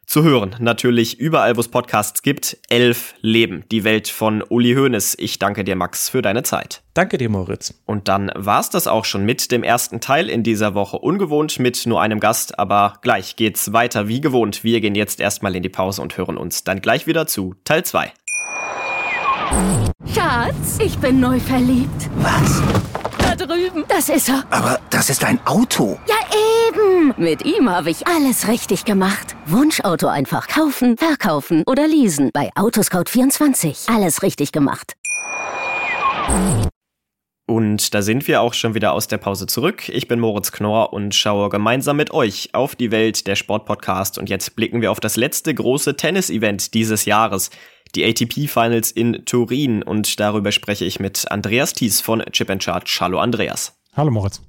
Zu 0.06 0.22
hören, 0.22 0.54
natürlich 0.60 1.18
überall, 1.18 1.56
wo 1.56 1.60
es 1.60 1.68
Podcasts 1.68 2.22
gibt. 2.22 2.56
Elf 2.70 3.14
Leben, 3.20 3.64
die 3.70 3.84
Welt 3.84 4.08
von 4.08 4.42
Uli 4.48 4.74
Hoeneß. 4.74 5.16
Ich 5.18 5.38
danke 5.38 5.64
dir, 5.64 5.76
Max, 5.76 6.08
für 6.08 6.22
deine 6.22 6.44
Zeit. 6.44 6.82
Danke 6.94 7.18
dir, 7.18 7.28
Moritz. 7.28 7.74
Und 7.84 8.08
dann 8.08 8.30
war's 8.34 8.70
das 8.70 8.86
auch 8.86 9.04
schon 9.04 9.26
mit 9.26 9.50
dem 9.50 9.62
ersten 9.62 10.00
Teil 10.00 10.30
in 10.30 10.44
dieser 10.44 10.74
Woche. 10.74 10.98
Ungewohnt 10.98 11.58
mit 11.58 11.84
nur 11.84 12.00
einem 12.00 12.20
Gast, 12.20 12.58
aber 12.58 12.94
gleich 13.02 13.36
geht's 13.36 13.72
weiter 13.72 14.08
wie 14.08 14.20
gewohnt. 14.22 14.64
Wir 14.64 14.80
gehen 14.80 14.94
jetzt 14.94 15.20
erstmal 15.20 15.56
in 15.56 15.62
die 15.62 15.68
Pause 15.68 16.00
und 16.00 16.16
hören 16.16 16.38
uns 16.38 16.64
dann 16.64 16.80
gleich 16.80 17.06
wieder 17.06 17.26
zu 17.26 17.56
Teil 17.64 17.84
2. 17.84 18.12
Schatz, 20.14 20.78
ich 20.80 20.98
bin 20.98 21.20
neu 21.20 21.38
verliebt. 21.40 22.10
Was? 22.16 22.62
drüben. 23.38 23.84
Das 23.88 24.08
ist 24.08 24.28
er. 24.28 24.44
Aber 24.50 24.80
das 24.90 25.10
ist 25.10 25.24
ein 25.24 25.40
Auto. 25.46 25.98
Ja, 26.06 26.16
eben. 26.68 27.14
Mit 27.16 27.44
ihm 27.44 27.70
habe 27.70 27.90
ich 27.90 28.06
alles 28.06 28.48
richtig 28.48 28.84
gemacht. 28.84 29.36
Wunschauto 29.46 30.06
einfach 30.08 30.48
kaufen, 30.48 30.96
verkaufen 30.96 31.62
oder 31.66 31.86
leasen. 31.86 32.30
Bei 32.32 32.50
Autoscout24. 32.54 33.94
Alles 33.94 34.22
richtig 34.22 34.52
gemacht. 34.52 34.94
Und 37.46 37.94
da 37.94 38.02
sind 38.02 38.28
wir 38.28 38.42
auch 38.42 38.52
schon 38.52 38.74
wieder 38.74 38.92
aus 38.92 39.08
der 39.08 39.16
Pause 39.16 39.46
zurück. 39.46 39.88
Ich 39.88 40.06
bin 40.06 40.20
Moritz 40.20 40.52
Knorr 40.52 40.92
und 40.92 41.14
schaue 41.14 41.48
gemeinsam 41.48 41.96
mit 41.96 42.10
euch 42.12 42.50
auf 42.52 42.76
die 42.76 42.90
Welt 42.90 43.26
der 43.26 43.36
Sportpodcast. 43.36 44.18
Und 44.18 44.28
jetzt 44.28 44.54
blicken 44.54 44.82
wir 44.82 44.92
auf 44.92 45.00
das 45.00 45.16
letzte 45.16 45.54
große 45.54 45.96
Tennis-Event 45.96 46.74
dieses 46.74 47.06
Jahres, 47.06 47.48
die 47.94 48.04
ATP 48.04 48.48
Finals 48.48 48.90
in 48.90 49.24
Turin. 49.24 49.82
Und 49.82 50.20
darüber 50.20 50.52
spreche 50.52 50.84
ich 50.84 51.00
mit 51.00 51.30
Andreas 51.30 51.72
Thies 51.72 52.00
von 52.00 52.22
Chip 52.32 52.50
Charge. 52.62 52.98
Hallo 53.00 53.18
Andreas. 53.18 53.78
Hallo 53.94 54.10
Moritz. 54.10 54.42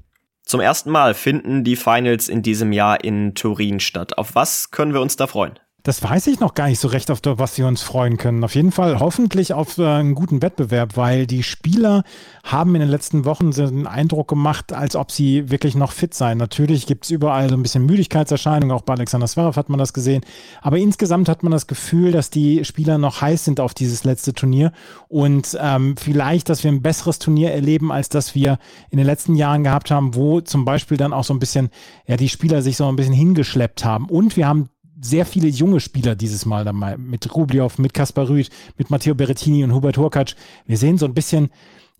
Zum 0.43 0.61
ersten 0.61 0.89
Mal 0.89 1.13
finden 1.13 1.63
die 1.63 1.75
Finals 1.75 2.27
in 2.27 2.41
diesem 2.41 2.71
Jahr 2.71 3.03
in 3.03 3.35
Turin 3.35 3.79
statt. 3.79 4.17
Auf 4.17 4.33
was 4.33 4.71
können 4.71 4.93
wir 4.93 5.01
uns 5.01 5.15
da 5.15 5.27
freuen? 5.27 5.59
Das 5.89 6.03
weiß 6.03 6.27
ich 6.27 6.39
noch 6.39 6.53
gar 6.53 6.67
nicht 6.67 6.79
so 6.79 6.87
recht, 6.87 7.09
auf 7.09 7.21
was 7.23 7.57
wir 7.57 7.65
uns 7.65 7.81
freuen 7.81 8.17
können. 8.17 8.43
Auf 8.43 8.53
jeden 8.53 8.71
Fall 8.71 8.99
hoffentlich 8.99 9.53
auf 9.53 9.79
äh, 9.79 9.87
einen 9.87 10.13
guten 10.13 10.43
Wettbewerb, 10.43 10.95
weil 10.97 11.25
die 11.25 11.41
Spieler 11.41 12.03
haben 12.43 12.75
in 12.75 12.81
den 12.81 12.91
letzten 12.91 13.25
Wochen 13.25 13.51
so 13.51 13.63
einen 13.63 13.87
Eindruck 13.87 14.27
gemacht, 14.27 14.71
als 14.71 14.95
ob 14.95 15.11
sie 15.11 15.49
wirklich 15.49 15.73
noch 15.73 15.91
fit 15.91 16.13
seien. 16.13 16.37
Natürlich 16.37 16.85
gibt 16.85 17.05
es 17.05 17.09
überall 17.09 17.49
so 17.49 17.55
ein 17.55 17.63
bisschen 17.63 17.87
Müdigkeitserscheinungen, 17.87 18.69
auch 18.69 18.83
bei 18.83 18.93
Alexander 18.93 19.25
Zverev 19.25 19.57
hat 19.57 19.69
man 19.69 19.79
das 19.79 19.91
gesehen. 19.91 20.21
Aber 20.61 20.77
insgesamt 20.77 21.27
hat 21.27 21.41
man 21.41 21.51
das 21.51 21.65
Gefühl, 21.65 22.11
dass 22.11 22.29
die 22.29 22.63
Spieler 22.65 22.99
noch 22.99 23.21
heiß 23.21 23.45
sind 23.45 23.59
auf 23.59 23.73
dieses 23.73 24.03
letzte 24.03 24.35
Turnier 24.35 24.71
und 25.07 25.57
ähm, 25.59 25.95
vielleicht, 25.97 26.49
dass 26.49 26.63
wir 26.63 26.71
ein 26.71 26.83
besseres 26.83 27.17
Turnier 27.17 27.51
erleben, 27.51 27.91
als 27.91 28.09
das 28.09 28.35
wir 28.35 28.59
in 28.91 28.99
den 28.99 29.07
letzten 29.07 29.33
Jahren 29.33 29.63
gehabt 29.63 29.89
haben, 29.89 30.13
wo 30.13 30.39
zum 30.39 30.65
Beispiel 30.65 30.97
dann 30.97 31.13
auch 31.13 31.23
so 31.23 31.33
ein 31.33 31.39
bisschen, 31.39 31.69
ja, 32.05 32.15
die 32.15 32.29
Spieler 32.29 32.61
sich 32.61 32.77
so 32.77 32.87
ein 32.87 32.95
bisschen 32.95 33.15
hingeschleppt 33.15 33.83
haben. 33.83 34.05
Und 34.05 34.37
wir 34.37 34.47
haben 34.47 34.69
sehr 35.01 35.25
viele 35.25 35.47
junge 35.47 35.79
Spieler 35.79 36.15
dieses 36.15 36.45
Mal 36.45 36.65
dabei, 36.65 36.97
mit 36.97 37.33
Rubliov, 37.33 37.77
mit 37.77 37.93
Kaspar 37.93 38.29
Rüth, 38.29 38.49
mit 38.77 38.89
Matteo 38.89 39.15
Berrettini 39.15 39.63
und 39.63 39.73
Hubert 39.73 39.97
Hurkacz. 39.97 40.35
Wir 40.65 40.77
sehen 40.77 40.97
so 40.97 41.05
ein 41.05 41.13
bisschen, 41.13 41.49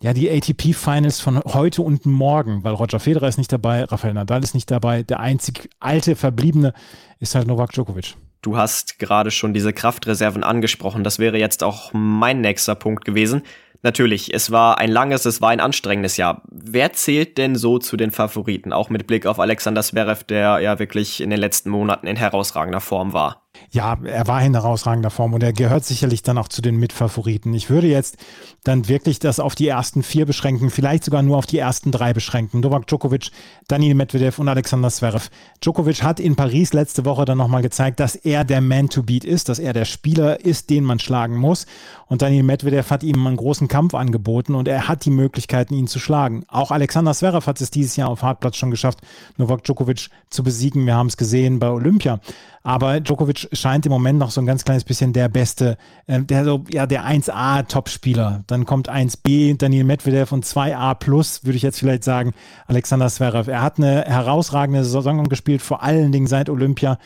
ja, 0.02 0.14
die 0.14 0.30
ATP-Finals 0.30 1.20
von 1.20 1.40
heute 1.44 1.82
und 1.82 2.06
morgen, 2.06 2.64
weil 2.64 2.74
Roger 2.74 3.00
Federer 3.00 3.28
ist 3.28 3.38
nicht 3.38 3.52
dabei, 3.52 3.84
Rafael 3.84 4.14
Nadal 4.14 4.44
ist 4.44 4.54
nicht 4.54 4.72
dabei, 4.72 5.04
der 5.04 5.20
einzig 5.20 5.70
alte 5.80 6.16
Verbliebene 6.16 6.74
ist 7.20 7.36
halt 7.36 7.48
Novak 7.48 7.72
Djokovic. 7.72 8.16
Du 8.42 8.56
hast 8.56 9.00
gerade 9.00 9.32
schon 9.32 9.54
diese 9.54 9.74
Kraftreserven 9.74 10.46
angesprochen. 10.46 11.04
Das 11.04 11.20
wäre 11.20 11.38
jetzt 11.38 11.62
auch 11.62 11.92
mein 11.92 12.40
nächster 12.40 12.74
Punkt 12.74 13.04
gewesen. 13.04 13.42
Natürlich, 13.82 14.34
es 14.34 14.52
war 14.52 14.78
ein 14.78 14.92
langes, 14.92 15.26
es 15.26 15.42
war 15.42 15.50
ein 15.50 15.62
anstrengendes 15.62 16.18
Jahr. 16.18 16.42
Wer 16.50 16.92
zählt 16.94 17.38
denn 17.38 17.56
so 17.56 17.80
zu 17.80 17.96
den 17.96 18.12
Favoriten, 18.12 18.74
auch 18.74 18.90
mit 18.90 19.08
Blick 19.08 19.26
auf 19.26 19.40
Alexander 19.40 19.82
Zverev, 19.82 20.24
der 20.26 20.60
ja 20.60 20.80
wirklich 20.80 21.22
in 21.22 21.30
den 21.30 21.40
letzten 21.40 21.70
Monaten 21.70 22.06
in 22.06 22.18
herausragender 22.18 22.82
Form 22.82 23.14
war? 23.14 23.49
Ja, 23.72 23.98
er 24.04 24.28
war 24.28 24.44
in 24.44 24.54
herausragender 24.54 25.10
Form 25.10 25.34
und 25.34 25.44
er 25.44 25.54
gehört 25.54 25.86
sicherlich 25.86 26.24
dann 26.24 26.38
auch 26.38 26.48
zu 26.48 26.62
den 26.62 26.78
Mitfavoriten. 26.78 27.54
Ich 27.54 27.70
würde 27.70 27.88
jetzt 27.88 28.18
dann 28.64 28.88
wirklich 28.88 29.20
das 29.20 29.40
auf 29.40 29.54
die 29.54 29.68
ersten 29.68 30.02
vier 30.02 30.26
beschränken, 30.26 30.70
vielleicht 30.70 31.04
sogar 31.04 31.22
nur 31.22 31.38
auf 31.38 31.46
die 31.46 31.60
ersten 31.60 31.92
drei 31.92 32.14
beschränken. 32.14 32.62
Novak 32.62 32.88
Djokovic, 32.88 33.32
Daniel 33.68 33.94
Medvedev 33.94 34.40
und 34.40 34.48
Alexander 34.50 34.90
Zverev. 34.90 35.30
Djokovic 35.62 36.02
hat 36.02 36.20
in 36.20 36.36
Paris 36.36 36.74
letzte 36.74 37.06
Woche 37.06 37.26
dann 37.26 37.38
nochmal 37.38 37.62
gezeigt, 37.62 38.00
dass 38.00 38.16
er 38.16 38.44
der 38.44 38.62
Man 38.62 38.90
to 38.90 39.04
beat 39.04 39.24
ist, 39.24 39.50
dass 39.50 39.60
er 39.60 39.74
der 39.74 39.86
Spieler 39.86 40.44
ist, 40.44 40.70
den 40.70 40.84
man 40.84 41.00
schlagen 41.00 41.38
muss. 41.38 41.68
Und 42.08 42.24
Daniel 42.24 42.44
Medvedev 42.44 42.90
hat 42.90 43.04
ihm 43.04 43.26
einen 43.26 43.38
großen 43.38 43.68
Kampf 43.68 43.94
angeboten 43.94 44.56
und 44.56 44.68
er 44.68 44.88
hat 44.88 45.06
die 45.06 45.12
Möglichkeiten, 45.12 45.76
ihn 45.76 45.88
zu 45.88 46.00
schlagen. 46.00 46.44
Auch 46.48 46.72
Alexander 46.72 47.14
Zverev 47.14 47.46
hat 47.46 47.62
es 47.62 47.70
dieses 47.70 47.96
Jahr 47.96 48.10
auf 48.10 48.24
Hartplatz 48.24 48.58
schon 48.58 48.72
geschafft, 48.72 49.00
Novak 49.38 49.64
Djokovic 49.64 50.10
zu 50.30 50.44
besiegen. 50.44 50.88
Wir 50.88 50.96
haben 50.96 51.08
es 51.08 51.18
gesehen 51.18 51.60
bei 51.60 51.70
Olympia. 51.70 52.20
Aber 52.64 53.00
Djokovic 53.00 53.39
scheint 53.54 53.86
im 53.86 53.92
Moment 53.92 54.20
noch 54.20 54.32
so 54.32 54.42
ein 54.42 54.46
ganz 54.46 54.66
kleines 54.66 54.84
bisschen 54.84 55.14
der 55.14 55.30
beste, 55.30 55.78
äh, 56.08 56.22
der 56.22 56.44
so, 56.46 56.64
ja, 56.70 56.86
der 56.86 57.06
1A-Topspieler. 57.06 58.44
Dann 58.48 58.66
kommt 58.66 58.90
1B, 58.90 59.58
Daniel 59.58 59.84
Medvedev 59.84 60.32
und 60.32 60.46
2A 60.46 60.96
plus, 60.96 61.46
würde 61.46 61.58
ich 61.58 61.64
jetzt 61.64 61.80
vielleicht 61.80 62.04
sagen, 62.04 62.34
Alexander 62.68 63.08
Zverev. 63.08 63.50
Er 63.50 63.62
hat 63.62 63.78
eine 63.78 64.04
herausragende 64.06 64.84
Saison 64.84 65.30
gespielt, 65.30 65.62
vor 65.62 65.84
allen 65.84 66.12
Dingen 66.12 66.28
seit 66.28 66.50
Olympia. 66.50 66.98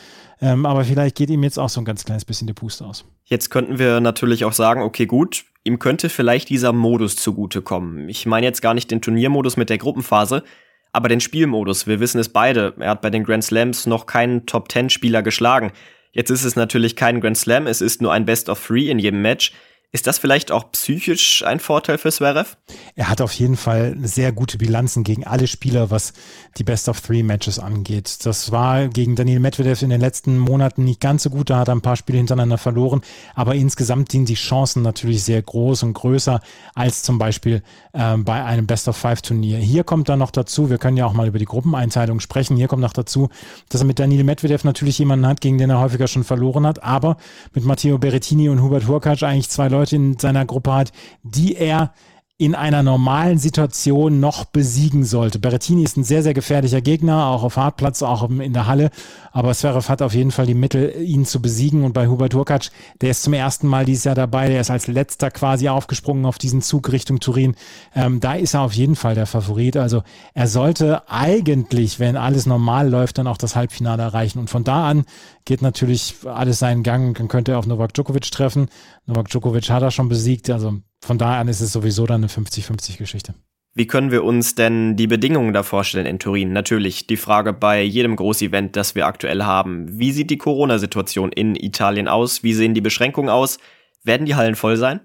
Ähm, 0.41 0.65
aber 0.65 0.83
vielleicht 0.83 1.15
geht 1.15 1.29
ihm 1.29 1.43
jetzt 1.43 1.57
auch 1.57 1.69
so 1.69 1.79
ein 1.79 1.85
ganz 1.85 2.03
kleines 2.03 2.25
bisschen 2.25 2.47
die 2.47 2.53
Puste 2.53 2.85
aus. 2.85 3.05
Jetzt 3.25 3.49
könnten 3.49 3.79
wir 3.79 4.01
natürlich 4.01 4.43
auch 4.45 4.53
sagen, 4.53 4.81
okay, 4.81 5.05
gut, 5.05 5.45
ihm 5.63 5.79
könnte 5.79 6.09
vielleicht 6.09 6.49
dieser 6.49 6.73
Modus 6.73 7.15
zugutekommen. 7.15 8.09
Ich 8.09 8.25
meine 8.25 8.45
jetzt 8.45 8.61
gar 8.61 8.73
nicht 8.73 8.91
den 8.91 9.01
Turniermodus 9.01 9.55
mit 9.55 9.69
der 9.69 9.77
Gruppenphase, 9.77 10.43
aber 10.91 11.09
den 11.09 11.19
Spielmodus. 11.19 11.87
Wir 11.87 11.99
wissen 11.99 12.19
es 12.19 12.29
beide. 12.29 12.73
Er 12.79 12.91
hat 12.91 13.01
bei 13.01 13.09
den 13.09 13.23
Grand 13.23 13.43
Slams 13.43 13.87
noch 13.87 14.05
keinen 14.05 14.45
Top 14.45 14.71
10 14.71 14.89
Spieler 14.89 15.23
geschlagen. 15.23 15.71
Jetzt 16.13 16.29
ist 16.29 16.43
es 16.43 16.55
natürlich 16.55 16.95
kein 16.95 17.19
Grand 17.19 17.37
Slam, 17.37 17.67
es 17.67 17.81
ist 17.81 18.01
nur 18.01 18.13
ein 18.13 18.25
Best 18.25 18.47
of 18.47 18.65
Three 18.65 18.89
in 18.89 18.99
jedem 18.99 19.21
Match. 19.21 19.51
Ist 19.95 20.07
das 20.07 20.17
vielleicht 20.17 20.51
auch 20.51 20.71
psychisch 20.71 21.43
ein 21.45 21.59
Vorteil 21.59 21.99
für 21.99 22.11
Zverev? 22.11 22.57
Er 22.95 23.09
hat 23.09 23.21
auf 23.21 23.31
jeden 23.33 23.55
Fall 23.55 23.95
sehr 24.01 24.31
gute 24.31 24.57
Bilanzen 24.57 25.03
gegen 25.03 25.23
alle 25.23 25.45
Spieler, 25.45 25.91
was 25.91 26.13
die 26.57 26.63
Best 26.63 26.89
of 26.89 26.99
Three 26.99 27.21
Matches 27.21 27.59
angeht. 27.59 28.25
Das 28.25 28.51
war 28.51 28.87
gegen 28.87 29.15
Daniel 29.15 29.39
Medvedev 29.39 29.83
in 29.83 29.91
den 29.91 30.01
letzten 30.01 30.39
Monaten 30.39 30.83
nicht 30.83 30.99
ganz 30.99 31.21
so 31.21 31.29
gut. 31.29 31.51
Da 31.51 31.59
hat 31.59 31.67
er 31.67 31.75
ein 31.75 31.81
paar 31.81 31.95
Spiele 31.95 32.17
hintereinander 32.17 32.57
verloren. 32.57 33.03
Aber 33.35 33.53
insgesamt 33.53 34.11
sind 34.11 34.29
die 34.29 34.33
Chancen 34.33 34.81
natürlich 34.81 35.23
sehr 35.23 35.43
groß 35.43 35.83
und 35.83 35.93
größer 35.93 36.41
als 36.73 37.03
zum 37.03 37.19
Beispiel 37.19 37.61
äh, 37.93 38.17
bei 38.17 38.43
einem 38.43 38.65
Best 38.65 38.87
of 38.87 38.97
Five 38.97 39.21
Turnier. 39.21 39.59
Hier 39.59 39.83
kommt 39.83 40.09
dann 40.09 40.17
noch 40.17 40.31
dazu, 40.31 40.71
wir 40.71 40.79
können 40.79 40.97
ja 40.97 41.05
auch 41.05 41.13
mal 41.13 41.27
über 41.27 41.37
die 41.37 41.45
Gruppeneinteilung 41.45 42.19
sprechen. 42.19 42.57
Hier 42.57 42.67
kommt 42.67 42.81
noch 42.81 42.93
dazu, 42.93 43.29
dass 43.69 43.81
er 43.81 43.85
mit 43.85 43.99
Daniel 43.99 44.23
Medvedev 44.23 44.63
natürlich 44.63 44.97
jemanden 44.97 45.27
hat, 45.27 45.39
gegen 45.39 45.59
den 45.59 45.69
er 45.69 45.79
häufiger 45.79 46.07
schon 46.07 46.23
verloren 46.23 46.65
hat. 46.65 46.81
Aber 46.81 47.17
mit 47.53 47.63
Matteo 47.63 47.99
Berrettini 47.99 48.49
und 48.49 48.63
Hubert 48.63 48.87
Hurkacz 48.87 49.21
eigentlich 49.21 49.51
zwei 49.51 49.67
Leute, 49.67 49.82
Leute 49.83 49.97
in 49.97 50.17
seiner 50.17 50.45
Gruppe 50.45 50.73
hat, 50.73 50.91
die 51.23 51.57
er 51.57 51.93
in 52.39 52.55
einer 52.55 52.81
normalen 52.81 53.37
Situation 53.37 54.19
noch 54.19 54.45
besiegen 54.45 55.05
sollte. 55.05 55.37
Berrettini 55.37 55.83
ist 55.83 55.97
ein 55.97 56.03
sehr, 56.03 56.23
sehr 56.23 56.33
gefährlicher 56.33 56.81
Gegner, 56.81 57.27
auch 57.27 57.43
auf 57.43 57.57
Hartplatz, 57.57 58.01
auch 58.01 58.27
in 58.27 58.53
der 58.53 58.65
Halle. 58.65 58.89
Aber 59.31 59.53
Zverev 59.53 59.87
hat 59.87 60.01
auf 60.01 60.15
jeden 60.15 60.31
Fall 60.31 60.47
die 60.47 60.55
Mittel, 60.55 60.95
ihn 60.99 61.25
zu 61.25 61.43
besiegen. 61.43 61.83
Und 61.83 61.93
bei 61.93 62.07
Hubert 62.07 62.33
Hurkacz, 62.33 62.71
der 63.01 63.11
ist 63.11 63.21
zum 63.21 63.33
ersten 63.33 63.67
Mal 63.67 63.85
dieses 63.85 64.05
Jahr 64.05 64.15
dabei, 64.15 64.49
der 64.49 64.61
ist 64.61 64.71
als 64.71 64.87
letzter 64.87 65.29
quasi 65.29 65.69
aufgesprungen 65.69 66.25
auf 66.25 66.39
diesen 66.39 66.63
Zug 66.63 66.91
Richtung 66.91 67.19
Turin. 67.19 67.55
Ähm, 67.95 68.19
da 68.19 68.33
ist 68.33 68.55
er 68.55 68.61
auf 68.61 68.73
jeden 68.73 68.95
Fall 68.95 69.13
der 69.13 69.27
Favorit. 69.27 69.77
Also 69.77 70.01
er 70.33 70.47
sollte 70.47 71.07
eigentlich, 71.07 71.99
wenn 71.99 72.17
alles 72.17 72.47
normal 72.47 72.89
läuft, 72.89 73.19
dann 73.19 73.27
auch 73.27 73.37
das 73.37 73.55
Halbfinale 73.55 74.01
erreichen. 74.01 74.39
Und 74.39 74.49
von 74.49 74.63
da 74.63 74.89
an 74.89 75.05
geht 75.45 75.61
natürlich 75.61 76.15
alles 76.25 76.57
seinen 76.57 76.81
Gang. 76.81 77.15
Dann 77.15 77.27
könnte 77.27 77.51
er 77.51 77.59
auf 77.59 77.67
Novak 77.67 77.93
Djokovic 77.93 78.31
treffen. 78.31 78.69
Novak 79.05 79.29
Djokovic 79.29 79.69
hat 79.69 79.83
er 79.83 79.91
schon 79.91 80.09
besiegt. 80.09 80.49
Also 80.49 80.79
von 81.03 81.17
da 81.17 81.39
an 81.39 81.49
ist 81.49 81.59
es 81.59 81.73
sowieso 81.73 82.05
dann 82.05 82.21
eine 82.21 82.27
50-50-Geschichte. 82.27 83.33
Wie 83.75 83.87
können 83.87 84.11
wir 84.11 84.23
uns 84.23 84.55
denn 84.55 84.95
die 84.95 85.07
Bedingungen 85.07 85.51
da 85.51 85.63
vorstellen 85.63 86.05
in 86.05 86.19
Turin? 86.19 86.53
Natürlich 86.53 87.07
die 87.07 87.17
Frage 87.17 87.53
bei 87.53 87.81
jedem 87.81 88.15
Großevent, 88.15 88.75
das 88.75 88.93
wir 88.95 89.07
aktuell 89.07 89.43
haben. 89.43 89.99
Wie 89.99 90.11
sieht 90.11 90.29
die 90.29 90.37
Corona-Situation 90.37 91.31
in 91.31 91.55
Italien 91.55 92.07
aus? 92.07 92.43
Wie 92.43 92.53
sehen 92.53 92.73
die 92.73 92.81
Beschränkungen 92.81 93.29
aus? 93.29 93.57
Werden 94.03 94.25
die 94.25 94.35
Hallen 94.35 94.55
voll 94.55 94.77
sein? 94.77 95.01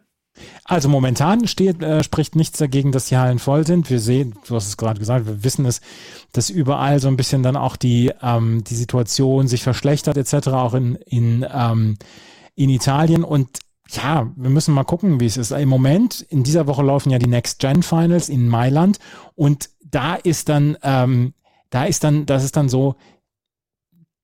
Also 0.65 0.89
momentan 0.89 1.49
steht, 1.49 1.83
äh, 1.83 2.05
spricht 2.05 2.37
nichts 2.37 2.59
dagegen, 2.59 2.93
dass 2.93 3.07
die 3.07 3.17
Hallen 3.17 3.41
voll 3.41 3.67
sind. 3.67 3.91
Wir 3.91 3.99
sehen, 3.99 4.37
du 4.47 4.55
hast 4.55 4.69
es 4.69 4.77
gerade 4.77 5.01
gesagt, 5.01 5.27
wir 5.27 5.43
wissen 5.43 5.67
es, 5.67 5.81
dass 6.33 6.51
überall 6.51 7.01
so 7.01 7.09
ein 7.09 7.17
bisschen 7.17 7.43
dann 7.43 7.57
auch 7.57 7.75
die, 7.75 8.13
ähm, 8.23 8.63
die 8.63 8.77
Situation 8.77 9.49
sich 9.49 9.65
verschlechtert 9.65 10.17
etc., 10.17 10.49
auch 10.49 10.75
in, 10.75 10.95
in, 11.07 11.45
ähm, 11.53 11.97
in 12.55 12.71
Italien. 12.71 13.25
Und 13.25 13.49
ja, 13.91 14.31
wir 14.37 14.51
müssen 14.51 14.75
mal 14.75 14.85
gucken, 14.85 15.21
wie 15.21 15.27
es 15.27 15.37
ist. 15.37 15.51
Im 15.51 15.69
Moment, 15.69 16.21
in 16.29 16.43
dieser 16.43 16.67
Woche 16.67 16.83
laufen 16.83 17.11
ja 17.11 17.19
die 17.19 17.29
Next 17.29 17.59
Gen 17.59 17.83
Finals 17.83 18.29
in 18.29 18.49
Mailand 18.49 18.99
und 19.35 19.71
da 19.85 20.15
ist 20.15 20.49
dann, 20.49 20.77
ähm, 20.83 21.33
da 21.71 21.85
ist 21.85 22.05
dann, 22.05 22.27
das 22.27 22.45
ist 22.45 22.57
dann 22.57 22.69
so, 22.69 22.97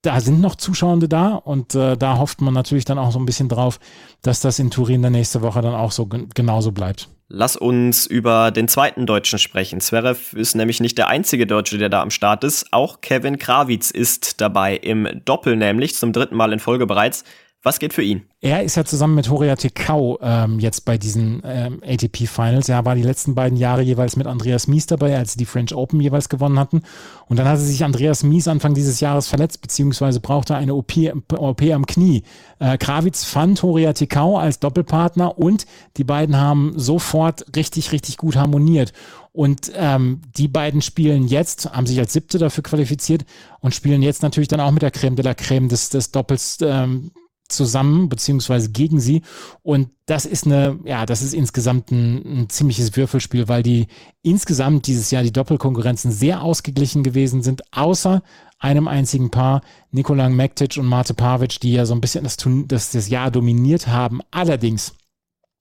da 0.03 0.21
sind 0.21 0.41
noch 0.41 0.57
Zuschauende 0.57 1.09
da 1.09 1.35
und 1.35 1.75
äh, 1.75 1.97
da 1.97 2.19
hofft 2.19 2.43
man 2.43 2.53
natürlich 2.53 2.85
dann 2.85 2.99
auch 2.99 3.11
so 3.11 3.19
ein 3.19 3.25
bisschen 3.25 3.49
drauf, 3.49 3.81
dass 4.21 4.41
das 4.41 4.59
in 4.59 4.71
Turin 4.71 5.01
der 5.01 5.11
nächste 5.11 5.41
Woche 5.41 5.63
dann 5.63 5.75
auch 5.75 5.93
so 5.93 6.07
genauso 6.07 6.73
bleibt. 6.73 7.09
Lass 7.29 7.57
uns 7.57 8.07
über 8.07 8.51
den 8.51 8.69
zweiten 8.69 9.07
Deutschen 9.07 9.39
sprechen. 9.39 9.81
Zverev 9.81 10.37
ist 10.37 10.55
nämlich 10.55 10.81
nicht 10.81 10.99
der 10.99 11.09
einzige 11.09 11.47
Deutsche, 11.47 11.79
der 11.79 11.89
da 11.89 12.03
am 12.03 12.11
Start 12.11 12.45
ist. 12.45 12.71
Auch 12.71 13.01
Kevin 13.01 13.39
Krawitz 13.39 13.91
ist 13.91 14.43
dabei 14.43 14.77
im 14.77 15.09
Doppel 15.25 15.57
nämlich 15.57 15.95
zum 15.95 16.13
dritten 16.13 16.37
Mal 16.37 16.53
in 16.53 16.59
Folge 16.59 16.87
bereits. 16.87 17.25
Was 17.65 17.79
geht 17.79 17.95
für 17.95 18.03
ihn? 18.03 18.25
Er 18.43 18.63
ist 18.63 18.77
ja 18.77 18.85
zusammen 18.85 19.15
mit 19.15 19.31
Horia 19.31 19.57
Tekau 19.57 20.19
ähm, 20.21 20.61
jetzt 20.61 20.85
bei 20.85 20.99
diesen 20.99 21.41
ähm, 21.47 21.81
ATP 21.83 22.27
Finals. 22.27 22.69
Er 22.69 22.85
war 22.85 22.95
die 22.95 23.03
letzten 23.03 23.35
beiden 23.35 23.57
Jahre 23.57 23.81
jeweils 23.81 24.17
mit 24.17 24.27
Andreas 24.27 24.67
Mies 24.67 24.85
dabei, 24.85 25.17
als 25.17 25.33
sie 25.33 25.39
die 25.39 25.47
French 25.47 25.75
Open 25.75 25.99
jeweils 25.99 26.29
gewonnen 26.29 26.59
hatten. 26.59 26.83
Und 27.27 27.39
dann 27.39 27.49
hatte 27.49 27.63
sich 27.63 27.83
Andreas 27.83 28.23
Mies 28.23 28.49
Anfang 28.49 28.75
dieses 28.75 29.01
Jahres 29.01 29.29
verletzt, 29.29 29.63
beziehungsweise 29.63 30.21
brauchte 30.21 30.55
eine 30.55 30.75
OP, 30.75 30.93
OP 31.39 31.63
am 31.63 31.87
Knie. 31.87 32.25
Äh, 32.59 32.77
Krawitz 32.77 33.25
fand 33.25 33.63
Horia 33.63 33.95
Tekau 33.95 34.37
als 34.37 34.61
Doppelpartner 34.61 35.39
und 35.39 35.65
die 35.97 36.05
beiden 36.05 36.37
haben 36.37 36.75
sofort 36.77 37.47
richtig, 37.57 37.93
richtig 37.93 38.19
gut 38.19 38.37
harmoniert. 38.37 38.93
Und 39.33 39.73
ähm, 39.75 40.21
die 40.37 40.49
beiden 40.49 40.83
spielen 40.83 41.27
jetzt, 41.29 41.73
haben 41.73 41.87
sich 41.87 41.99
als 41.99 42.13
Siebte 42.13 42.37
dafür 42.37 42.63
qualifiziert 42.63 43.25
und 43.61 43.75
spielen 43.75 44.03
jetzt 44.03 44.23
natürlich 44.23 44.49
dann 44.49 44.61
auch 44.61 44.71
mit 44.71 44.83
der 44.83 44.91
Creme 44.91 45.17
de 45.17 45.25
la 45.25 45.33
Creme 45.33 45.71
des, 45.71 45.89
des 45.89 46.11
Doppels 46.11 46.59
ähm, 46.61 47.11
zusammen 47.49 48.09
beziehungsweise 48.09 48.71
gegen 48.71 49.01
sie. 49.01 49.23
Und 49.63 49.91
das 50.07 50.27
ist 50.27 50.47
eine, 50.47 50.79
ja, 50.85 51.07
das 51.07 51.23
ist 51.23 51.35
insgesamt 51.35 51.91
ein, 51.91 52.43
ein, 52.43 52.49
ziemliches 52.49 52.97
Würfelspiel, 52.97 53.49
weil 53.49 53.63
die 53.63 53.87
insgesamt 54.23 54.87
dieses 54.87 55.11
Jahr 55.11 55.23
die 55.23 55.33
Doppelkonkurrenzen 55.33 56.11
sehr 56.11 56.43
ausgeglichen 56.43 57.03
gewesen 57.03 57.43
sind, 57.43 57.63
außer 57.73 58.23
einem 58.59 58.89
einzigen 58.89 59.31
Paar, 59.31 59.61
Nikola 59.91 60.29
Mektic 60.29 60.77
und 60.79 60.87
Mate 60.87 61.15
Pavic, 61.15 61.61
die 61.61 61.73
ja 61.73 61.85
so 61.85 61.95
ein 61.95 62.01
bisschen 62.01 62.25
das, 62.25 62.37
das, 62.67 62.91
das 62.91 63.09
Jahr 63.09 63.31
dominiert 63.31 63.89
haben. 63.89 64.21
Allerdings 64.31 64.95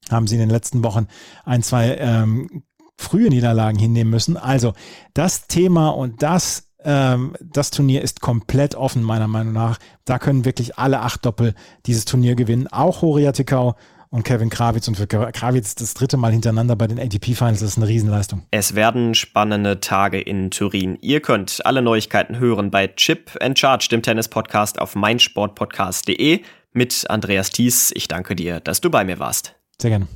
haben 0.10 0.28
sie 0.28 0.36
in 0.36 0.42
den 0.42 0.50
letzten 0.50 0.84
Wochen 0.84 1.08
ein, 1.44 1.64
zwei 1.64 1.98
ähm, 1.98 2.64
frühe 2.98 3.30
Niederlagen 3.30 3.78
hinnehmen 3.78 4.12
müssen. 4.12 4.38
Also 4.38 4.74
das 5.14 5.48
Thema 5.48 5.90
und 5.90 6.24
das 6.24 6.73
ähm, 6.86 7.36
das 7.42 7.72
Turnier 7.72 8.02
ist 8.02 8.22
komplett 8.22 8.76
offen, 8.76 9.04
meiner 9.04 9.28
Meinung 9.28 9.54
nach. 9.54 9.80
Da 10.06 10.20
können 10.20 10.46
wirklich 10.46 10.78
alle 10.78 11.02
acht 11.02 11.26
Doppel 11.26 11.54
dieses 11.86 12.06
Turnier 12.06 12.36
gewinnen. 12.36 12.68
Auch 12.68 13.02
Horia 13.02 13.32
Tikau 13.32 13.76
und 14.10 14.24
Kevin 14.24 14.50
Krawitz. 14.50 14.88
Und 14.88 14.96
für 14.96 15.08
Krawitz 15.08 15.76
das 15.76 15.96
dritte 15.96 16.18
Mal 16.18 16.32
hintereinander 16.32 16.76
bei 16.76 16.88
den 16.88 17.00
ATP-Finals. 17.00 17.62
Das 17.62 17.72
ist 17.72 17.78
eine 17.78 17.88
Riesenleistung. 17.88 18.44
Es 18.52 18.76
werden 18.76 19.16
spannende 19.16 19.80
Tage 19.80 20.22
in 20.22 20.52
Turin. 20.52 20.98
Ihr 21.02 21.20
könnt 21.20 21.66
alle 21.66 21.82
Neuigkeiten 21.82 22.38
hören 22.38 22.70
bei 22.70 22.88
Chip 22.88 23.32
and 23.42 23.58
Charge, 23.58 23.88
dem 23.90 24.04
Tennis-Podcast 24.04 24.80
auf 24.80 24.96
meinsportpodcast.de 24.96 26.42
mit 26.74 27.10
Andreas 27.10 27.50
Thies. 27.50 27.92
Ich 27.96 28.08
danke 28.08 28.36
dir, 28.36 28.60
dass 28.60 28.82
du 28.82 28.92
bei 28.92 29.04
mir 29.04 29.20
warst. 29.20 29.56
Sehr 29.82 29.90
gerne. 29.90 30.08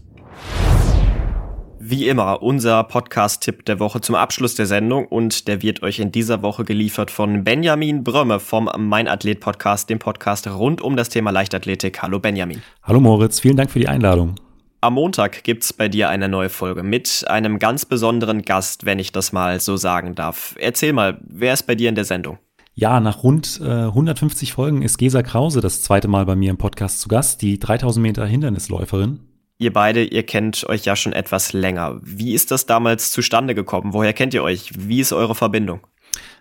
Wie 1.89 2.09
immer, 2.09 2.43
unser 2.43 2.83
Podcast-Tipp 2.83 3.63
der 3.63 3.79
Woche 3.79 4.01
zum 4.01 4.15
Abschluss 4.15 4.55
der 4.55 4.65
Sendung 4.65 5.05
und 5.05 5.47
der 5.47 5.61
wird 5.61 5.83
euch 5.83 5.99
in 5.99 6.11
dieser 6.11 6.41
Woche 6.41 6.65
geliefert 6.65 7.11
von 7.11 7.45
Benjamin 7.45 8.03
Brömme 8.03 8.41
vom 8.41 8.69
Mein 8.77 9.07
Athlet 9.07 9.39
Podcast, 9.39 9.89
dem 9.89 9.97
Podcast 9.97 10.47
rund 10.47 10.81
um 10.81 10.97
das 10.97 11.07
Thema 11.07 11.31
Leichtathletik. 11.31 12.01
Hallo 12.01 12.19
Benjamin. 12.19 12.61
Hallo 12.83 12.99
Moritz, 12.99 13.39
vielen 13.39 13.55
Dank 13.55 13.71
für 13.71 13.79
die 13.79 13.87
Einladung. 13.87 14.35
Am 14.81 14.95
Montag 14.95 15.45
gibt's 15.45 15.71
bei 15.71 15.87
dir 15.87 16.09
eine 16.09 16.27
neue 16.27 16.49
Folge 16.49 16.83
mit 16.83 17.23
einem 17.29 17.57
ganz 17.57 17.85
besonderen 17.85 18.41
Gast, 18.41 18.85
wenn 18.85 18.99
ich 18.99 19.13
das 19.13 19.31
mal 19.31 19.61
so 19.61 19.77
sagen 19.77 20.13
darf. 20.13 20.55
Erzähl 20.59 20.91
mal, 20.91 21.21
wer 21.25 21.53
ist 21.53 21.67
bei 21.67 21.75
dir 21.75 21.87
in 21.87 21.95
der 21.95 22.03
Sendung? 22.03 22.37
Ja, 22.73 22.99
nach 22.99 23.23
rund 23.23 23.61
äh, 23.63 23.63
150 23.63 24.51
Folgen 24.51 24.81
ist 24.81 24.97
Gesa 24.97 25.23
Krause 25.23 25.61
das 25.61 25.83
zweite 25.83 26.09
Mal 26.09 26.25
bei 26.25 26.35
mir 26.35 26.49
im 26.49 26.57
Podcast 26.57 26.99
zu 26.99 27.07
Gast, 27.07 27.41
die 27.41 27.59
3000 27.59 28.03
Meter 28.03 28.25
Hindernisläuferin. 28.25 29.21
Ihr 29.59 29.73
beide, 29.73 30.03
ihr 30.03 30.23
kennt 30.23 30.67
euch 30.69 30.85
ja 30.85 30.95
schon 30.95 31.13
etwas 31.13 31.51
länger. 31.53 31.99
Wie 32.03 32.33
ist 32.33 32.51
das 32.51 32.67
damals 32.67 33.11
zustande 33.11 33.55
gekommen? 33.55 33.93
Woher 33.93 34.13
kennt 34.13 34.33
ihr 34.33 34.43
euch? 34.43 34.71
Wie 34.77 34.99
ist 34.99 35.13
eure 35.13 35.33
Verbindung? 35.33 35.79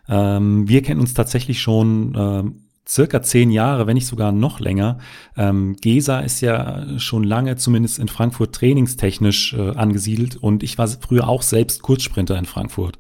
Ähm, 0.09 0.69
wir 0.69 0.83
kennen 0.83 1.01
uns 1.01 1.15
tatsächlich 1.15 1.61
schon 1.61 2.15
ähm, 2.17 2.67
circa 2.87 3.23
zehn 3.23 3.51
Jahre, 3.51 3.87
wenn 3.87 3.95
nicht 3.95 4.07
sogar 4.07 4.33
noch 4.33 4.61
länger. 4.61 4.99
Ähm, 5.37 5.77
Gesa 5.81 6.21
ist 6.21 6.41
ja 6.41 6.99
schon 6.99 7.25
lange, 7.25 7.57
zumindest 7.57 7.99
in 7.99 8.09
Frankfurt, 8.09 8.55
trainingstechnisch 8.55 9.55
äh, 9.55 9.71
angesiedelt 9.71 10.37
und 10.37 10.63
ich 10.63 10.79
war 10.79 10.87
früher 10.87 11.29
auch 11.29 11.43
selbst 11.43 11.83
Kurzsprinter 11.83 12.39
in 12.39 12.45
Frankfurt. 12.45 12.99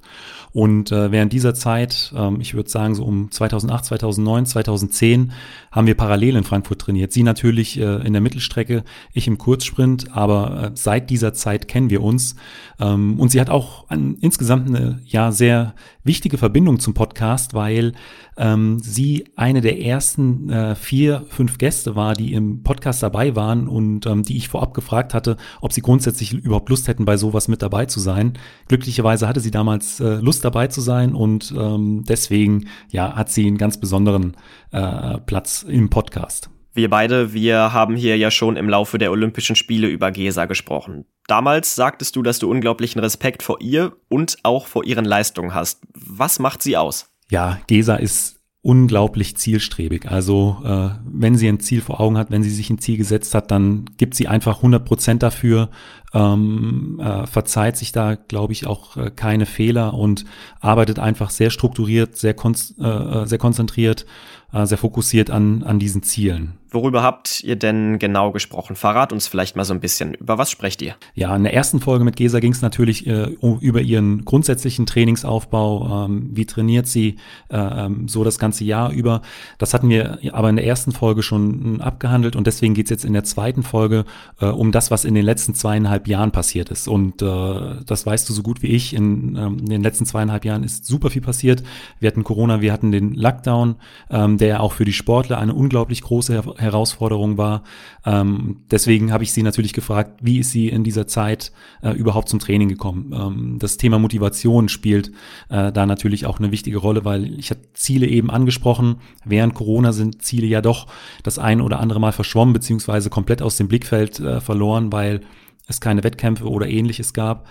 Und 0.56 0.90
äh, 0.90 1.12
während 1.12 1.34
dieser 1.34 1.52
Zeit, 1.52 2.14
ähm, 2.16 2.40
ich 2.40 2.54
würde 2.54 2.70
sagen 2.70 2.94
so 2.94 3.04
um 3.04 3.30
2008, 3.30 3.84
2009, 3.84 4.46
2010, 4.46 5.32
haben 5.70 5.86
wir 5.86 5.94
parallel 5.94 6.34
in 6.34 6.44
Frankfurt 6.44 6.78
trainiert. 6.78 7.12
Sie 7.12 7.24
natürlich 7.24 7.78
äh, 7.78 7.96
in 8.06 8.14
der 8.14 8.22
Mittelstrecke, 8.22 8.82
ich 9.12 9.26
im 9.26 9.36
Kurzsprint, 9.36 10.16
aber 10.16 10.62
äh, 10.62 10.70
seit 10.72 11.10
dieser 11.10 11.34
Zeit 11.34 11.68
kennen 11.68 11.90
wir 11.90 12.02
uns. 12.02 12.36
Ähm, 12.80 13.20
und 13.20 13.28
sie 13.28 13.38
hat 13.42 13.50
auch 13.50 13.90
ein, 13.90 14.16
insgesamt 14.22 14.68
eine 14.68 14.98
ja 15.04 15.30
sehr 15.30 15.74
wichtige 16.04 16.38
Verbindung 16.38 16.80
zum 16.80 16.94
Podcast, 16.94 17.52
weil 17.52 17.92
ähm, 18.36 18.78
sie 18.78 19.24
eine 19.36 19.60
der 19.60 19.80
ersten 19.80 20.50
äh, 20.50 20.74
vier, 20.74 21.24
fünf 21.28 21.58
Gäste 21.58 21.96
war, 21.96 22.14
die 22.14 22.32
im 22.32 22.62
Podcast 22.62 23.02
dabei 23.02 23.34
waren 23.36 23.68
und 23.68 24.06
ähm, 24.06 24.22
die 24.22 24.36
ich 24.36 24.48
vorab 24.48 24.74
gefragt 24.74 25.14
hatte, 25.14 25.36
ob 25.60 25.72
sie 25.72 25.82
grundsätzlich 25.82 26.32
überhaupt 26.32 26.68
Lust 26.68 26.88
hätten, 26.88 27.04
bei 27.04 27.16
sowas 27.16 27.48
mit 27.48 27.62
dabei 27.62 27.86
zu 27.86 28.00
sein. 28.00 28.34
Glücklicherweise 28.68 29.28
hatte 29.28 29.40
sie 29.40 29.50
damals 29.50 30.00
äh, 30.00 30.16
Lust 30.16 30.44
dabei 30.44 30.66
zu 30.66 30.80
sein 30.80 31.14
und 31.14 31.54
ähm, 31.56 32.04
deswegen 32.06 32.66
ja 32.90 33.16
hat 33.16 33.30
sie 33.30 33.46
einen 33.46 33.58
ganz 33.58 33.78
besonderen 33.78 34.36
äh, 34.72 35.18
Platz 35.18 35.62
im 35.62 35.88
Podcast. 35.90 36.50
Wir 36.76 36.90
beide, 36.90 37.32
wir 37.32 37.72
haben 37.72 37.96
hier 37.96 38.18
ja 38.18 38.30
schon 38.30 38.56
im 38.56 38.68
Laufe 38.68 38.98
der 38.98 39.10
Olympischen 39.10 39.56
Spiele 39.56 39.88
über 39.88 40.10
Gesa 40.10 40.44
gesprochen. 40.44 41.06
Damals 41.26 41.74
sagtest 41.74 42.14
du, 42.16 42.22
dass 42.22 42.38
du 42.38 42.50
unglaublichen 42.50 43.00
Respekt 43.00 43.42
vor 43.42 43.62
ihr 43.62 43.96
und 44.08 44.36
auch 44.42 44.66
vor 44.66 44.84
ihren 44.84 45.06
Leistungen 45.06 45.54
hast. 45.54 45.80
Was 45.94 46.38
macht 46.38 46.62
sie 46.62 46.76
aus? 46.76 47.15
Ja, 47.30 47.58
Gesa 47.66 47.96
ist 47.96 48.36
unglaublich 48.62 49.36
zielstrebig. 49.36 50.10
Also 50.10 50.56
äh, 50.64 50.90
wenn 51.04 51.36
sie 51.36 51.48
ein 51.48 51.60
Ziel 51.60 51.80
vor 51.80 52.00
Augen 52.00 52.18
hat, 52.18 52.32
wenn 52.32 52.42
sie 52.42 52.50
sich 52.50 52.68
ein 52.68 52.78
Ziel 52.78 52.96
gesetzt 52.96 53.34
hat, 53.34 53.52
dann 53.52 53.84
gibt 53.96 54.14
sie 54.16 54.26
einfach 54.26 54.56
100 54.56 54.84
Prozent 54.84 55.22
dafür, 55.22 55.70
ähm, 56.16 57.00
äh, 57.02 57.26
verzeiht 57.26 57.76
sich 57.76 57.92
da, 57.92 58.14
glaube 58.14 58.52
ich, 58.52 58.66
auch 58.66 58.96
äh, 58.96 59.10
keine 59.10 59.44
Fehler 59.44 59.94
und 59.94 60.24
arbeitet 60.60 60.98
einfach 60.98 61.30
sehr 61.30 61.50
strukturiert, 61.50 62.16
sehr, 62.16 62.34
kon 62.34 62.54
äh, 62.54 63.26
sehr 63.26 63.38
konzentriert 63.38 64.06
äh, 64.52 64.64
sehr 64.64 64.78
fokussiert 64.78 65.30
an, 65.30 65.64
an 65.64 65.78
diesen 65.78 66.02
Zielen. 66.02 66.54
Worüber 66.70 67.02
habt 67.02 67.42
ihr 67.42 67.56
denn 67.56 67.98
genau 67.98 68.32
gesprochen? 68.32 68.76
Verrat 68.76 69.12
uns 69.12 69.28
vielleicht 69.28 69.56
mal 69.56 69.64
so 69.64 69.72
ein 69.72 69.80
bisschen. 69.80 70.14
Über 70.14 70.36
was 70.36 70.50
sprecht 70.50 70.82
ihr? 70.82 70.94
Ja, 71.14 71.34
in 71.34 71.44
der 71.44 71.54
ersten 71.54 71.80
Folge 71.80 72.04
mit 72.04 72.16
Gesa 72.16 72.40
ging 72.40 72.52
es 72.52 72.60
natürlich 72.60 73.06
äh, 73.06 73.30
über 73.40 73.80
ihren 73.80 74.24
grundsätzlichen 74.24 74.84
Trainingsaufbau. 74.84 76.06
Ähm, 76.06 76.30
wie 76.32 76.44
trainiert 76.44 76.86
sie 76.86 77.16
äh, 77.48 77.56
ähm, 77.56 78.08
so 78.08 78.24
das 78.24 78.38
ganze 78.38 78.64
Jahr 78.64 78.92
über? 78.92 79.22
Das 79.58 79.74
hatten 79.74 79.88
wir 79.88 80.18
aber 80.32 80.50
in 80.50 80.56
der 80.56 80.66
ersten 80.66 80.92
Folge 80.92 81.22
schon 81.22 81.80
abgehandelt 81.80 82.36
und 82.36 82.46
deswegen 82.46 82.74
geht 82.74 82.86
es 82.86 82.90
jetzt 82.90 83.04
in 83.04 83.12
der 83.12 83.24
zweiten 83.24 83.62
Folge 83.62 84.04
äh, 84.40 84.46
um 84.46 84.70
das, 84.70 84.90
was 84.90 85.04
in 85.04 85.14
den 85.14 85.24
letzten 85.24 85.54
zweieinhalb 85.54 86.05
Jahren 86.06 86.30
passiert 86.30 86.70
ist. 86.70 86.88
Und 86.88 87.22
äh, 87.22 87.84
das 87.84 88.06
weißt 88.06 88.28
du 88.28 88.32
so 88.32 88.42
gut 88.42 88.62
wie 88.62 88.68
ich. 88.68 88.94
In, 88.94 89.36
ähm, 89.36 89.58
in 89.58 89.66
den 89.66 89.82
letzten 89.82 90.06
zweieinhalb 90.06 90.44
Jahren 90.44 90.62
ist 90.62 90.86
super 90.86 91.10
viel 91.10 91.22
passiert. 91.22 91.62
Wir 92.00 92.08
hatten 92.08 92.24
Corona, 92.24 92.60
wir 92.60 92.72
hatten 92.72 92.92
den 92.92 93.14
Lockdown. 93.14 93.76
Ähm, 94.08 94.38
der 94.38 94.62
auch 94.62 94.72
für 94.72 94.84
die 94.84 94.92
Sportler 94.92 95.38
eine 95.38 95.54
unglaublich 95.54 96.02
große 96.02 96.32
Her 96.32 96.54
Herausforderung 96.56 97.38
war. 97.38 97.62
Ähm, 98.04 98.58
deswegen 98.70 99.12
habe 99.12 99.24
ich 99.24 99.32
sie 99.32 99.42
natürlich 99.42 99.72
gefragt, 99.72 100.20
wie 100.22 100.38
ist 100.38 100.50
sie 100.50 100.68
in 100.68 100.84
dieser 100.84 101.06
Zeit 101.06 101.52
äh, 101.82 101.90
überhaupt 101.90 102.28
zum 102.28 102.38
Training 102.38 102.68
gekommen? 102.68 103.12
Ähm, 103.12 103.58
das 103.58 103.76
Thema 103.76 103.98
Motivation 103.98 104.68
spielt 104.68 105.10
äh, 105.48 105.72
da 105.72 105.86
natürlich 105.86 106.26
auch 106.26 106.38
eine 106.38 106.52
wichtige 106.52 106.78
Rolle, 106.78 107.04
weil 107.04 107.38
ich 107.38 107.50
habe 107.50 107.60
Ziele 107.74 108.06
eben 108.06 108.30
angesprochen. 108.30 108.96
Während 109.24 109.54
Corona 109.54 109.92
sind 109.92 110.22
Ziele 110.22 110.46
ja 110.46 110.60
doch 110.60 110.86
das 111.22 111.38
ein 111.38 111.60
oder 111.60 111.80
andere 111.80 112.00
Mal 112.00 112.12
verschwommen, 112.12 112.52
beziehungsweise 112.52 113.10
komplett 113.10 113.42
aus 113.42 113.56
dem 113.56 113.68
Blickfeld 113.68 114.20
äh, 114.20 114.40
verloren, 114.40 114.92
weil 114.92 115.22
es 115.66 115.80
keine 115.80 116.04
Wettkämpfe 116.04 116.48
oder 116.48 116.68
ähnliches 116.68 117.12
gab. 117.12 117.48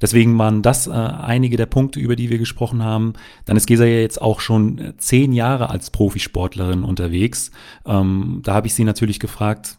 Deswegen 0.00 0.38
waren 0.38 0.62
das 0.62 0.86
äh, 0.86 0.92
einige 0.92 1.56
der 1.56 1.66
Punkte, 1.66 2.00
über 2.00 2.16
die 2.16 2.30
wir 2.30 2.38
gesprochen 2.38 2.82
haben. 2.82 3.12
Dann 3.44 3.56
ist 3.56 3.66
Gesa 3.66 3.84
ja 3.84 3.98
jetzt 3.98 4.20
auch 4.20 4.40
schon 4.40 4.78
äh, 4.78 4.96
zehn 4.96 5.32
Jahre 5.32 5.68
als 5.68 5.90
Profisportlerin 5.90 6.84
unterwegs. 6.84 7.50
Ähm, 7.84 8.40
da 8.42 8.54
habe 8.54 8.66
ich 8.66 8.74
sie 8.74 8.84
natürlich 8.84 9.20
gefragt, 9.20 9.78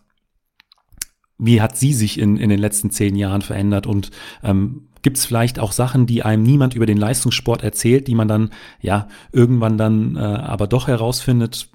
wie 1.39 1.59
hat 1.59 1.75
sie 1.75 1.93
sich 1.93 2.19
in, 2.19 2.37
in 2.37 2.49
den 2.49 2.59
letzten 2.59 2.91
zehn 2.91 3.15
Jahren 3.15 3.41
verändert 3.41 3.87
und 3.87 4.11
ähm, 4.43 4.87
Gibt 5.01 5.17
es 5.17 5.25
vielleicht 5.25 5.57
auch 5.57 5.71
Sachen, 5.71 6.05
die 6.05 6.23
einem 6.23 6.43
niemand 6.43 6.75
über 6.75 6.85
den 6.85 6.97
Leistungssport 6.97 7.63
erzählt, 7.63 8.07
die 8.07 8.15
man 8.15 8.27
dann 8.27 8.51
ja 8.81 9.07
irgendwann 9.31 9.77
dann 9.77 10.15
äh, 10.15 10.19
aber 10.19 10.67
doch 10.67 10.87
herausfindet? 10.87 11.69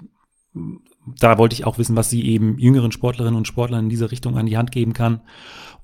Da 1.19 1.37
wollte 1.37 1.53
ich 1.53 1.65
auch 1.65 1.77
wissen, 1.77 1.95
was 1.95 2.09
sie 2.09 2.25
eben 2.25 2.57
jüngeren 2.57 2.91
Sportlerinnen 2.91 3.37
und 3.37 3.47
Sportlern 3.47 3.85
in 3.85 3.89
dieser 3.89 4.11
Richtung 4.11 4.37
an 4.37 4.45
die 4.45 4.57
Hand 4.57 4.71
geben 4.71 4.93
kann. 4.93 5.21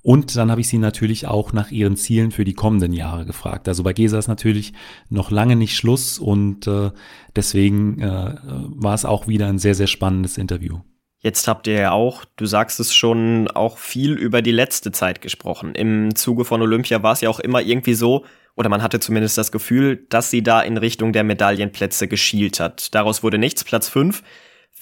Und 0.02 0.36
dann 0.36 0.52
habe 0.52 0.60
ich 0.60 0.68
sie 0.68 0.80
natürlich 0.80 1.28
auch 1.28 1.54
nach 1.54 1.72
ihren 1.72 1.96
Zielen 1.96 2.32
für 2.32 2.44
die 2.44 2.54
kommenden 2.54 2.92
Jahre 2.92 3.26
gefragt. 3.26 3.70
Also 3.70 3.84
bei 3.84 3.94
Gesa 3.94 4.20
ist 4.20 4.28
natürlich 4.28 4.74
noch 5.10 5.32
lange 5.32 5.56
nicht 5.56 5.78
Schluss 5.78 6.20
und 6.20 6.68
äh, 6.68 6.92
deswegen 7.36 8.02
äh, 8.02 8.36
war 8.44 8.94
es 8.94 9.06
auch 9.06 9.28
wieder 9.28 9.48
ein 9.48 9.60
sehr, 9.60 9.76
sehr 9.76 9.88
spannendes 9.88 10.38
Interview. 10.38 10.80
Jetzt 11.20 11.48
habt 11.48 11.68
ihr 11.68 11.76
ja 11.76 11.92
auch, 11.94 12.26
du 12.36 12.46
sagst 12.46 12.82
es 12.82 12.94
schon, 12.94 13.48
auch 13.48 13.78
viel 13.78 14.12
über 14.12 14.42
die 14.42 14.52
letzte 14.52 14.92
Zeit 14.92 15.22
gesprochen. 15.22 15.74
Im 15.74 16.16
Zuge 16.16 16.44
von 16.44 16.62
Olympia 16.62 17.02
war 17.02 17.14
es 17.14 17.22
ja 17.22 17.30
auch 17.30 17.40
immer 17.40 17.62
irgendwie 17.62 17.94
so, 17.94 18.26
oder 18.58 18.68
man 18.68 18.84
hatte 18.84 19.00
zumindest 19.00 19.38
das 19.38 19.54
Gefühl, 19.54 20.06
dass 20.10 20.30
sie 20.30 20.44
da 20.44 20.60
in 20.60 20.76
Richtung 20.76 21.14
der 21.14 21.24
Medaillenplätze 21.24 22.10
geschielt 22.10 22.60
hat. 22.60 22.94
Daraus 22.94 23.24
wurde 23.24 23.38
nichts, 23.38 23.64
Platz 23.64 23.88
fünf. 23.88 24.22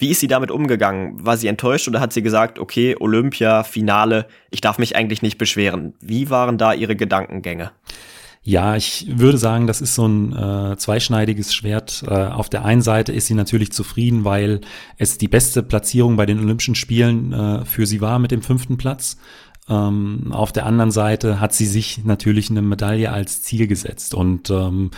Wie 0.02 0.10
ist 0.10 0.18
sie 0.18 0.26
damit 0.26 0.50
umgegangen? 0.50 1.24
War 1.24 1.36
sie 1.36 1.46
enttäuscht 1.46 1.86
oder 1.86 2.00
hat 2.00 2.12
sie 2.12 2.22
gesagt, 2.22 2.58
okay, 2.58 2.96
Olympia, 2.98 3.62
Finale, 3.62 4.26
ich 4.50 4.60
darf 4.60 4.78
mich 4.78 4.96
eigentlich 4.96 5.22
nicht 5.22 5.38
beschweren? 5.38 5.94
Wie 6.00 6.28
waren 6.28 6.58
da 6.58 6.72
ihre 6.72 6.96
Gedankengänge? 6.96 7.70
Ja, 8.42 8.74
ich 8.74 9.06
würde 9.08 9.38
sagen, 9.38 9.68
das 9.68 9.80
ist 9.80 9.94
so 9.94 10.08
ein 10.08 10.32
äh, 10.32 10.76
zweischneidiges 10.76 11.54
Schwert. 11.54 12.02
Äh, 12.04 12.14
auf 12.14 12.48
der 12.48 12.64
einen 12.64 12.82
Seite 12.82 13.12
ist 13.12 13.28
sie 13.28 13.34
natürlich 13.34 13.70
zufrieden, 13.70 14.24
weil 14.24 14.62
es 14.98 15.18
die 15.18 15.28
beste 15.28 15.62
Platzierung 15.62 16.16
bei 16.16 16.26
den 16.26 16.40
Olympischen 16.40 16.74
Spielen 16.74 17.32
äh, 17.32 17.64
für 17.64 17.86
sie 17.86 18.00
war 18.00 18.18
mit 18.18 18.32
dem 18.32 18.42
fünften 18.42 18.78
Platz. 18.78 19.18
Ähm, 19.68 20.32
auf 20.32 20.52
der 20.52 20.66
anderen 20.66 20.90
Seite 20.90 21.40
hat 21.40 21.52
sie 21.54 21.66
sich 21.66 22.04
natürlich 22.04 22.50
eine 22.50 22.62
Medaille 22.62 23.12
als 23.12 23.42
Ziel 23.42 23.66
gesetzt. 23.66 24.14
Und 24.14 24.50
ähm, 24.50 24.90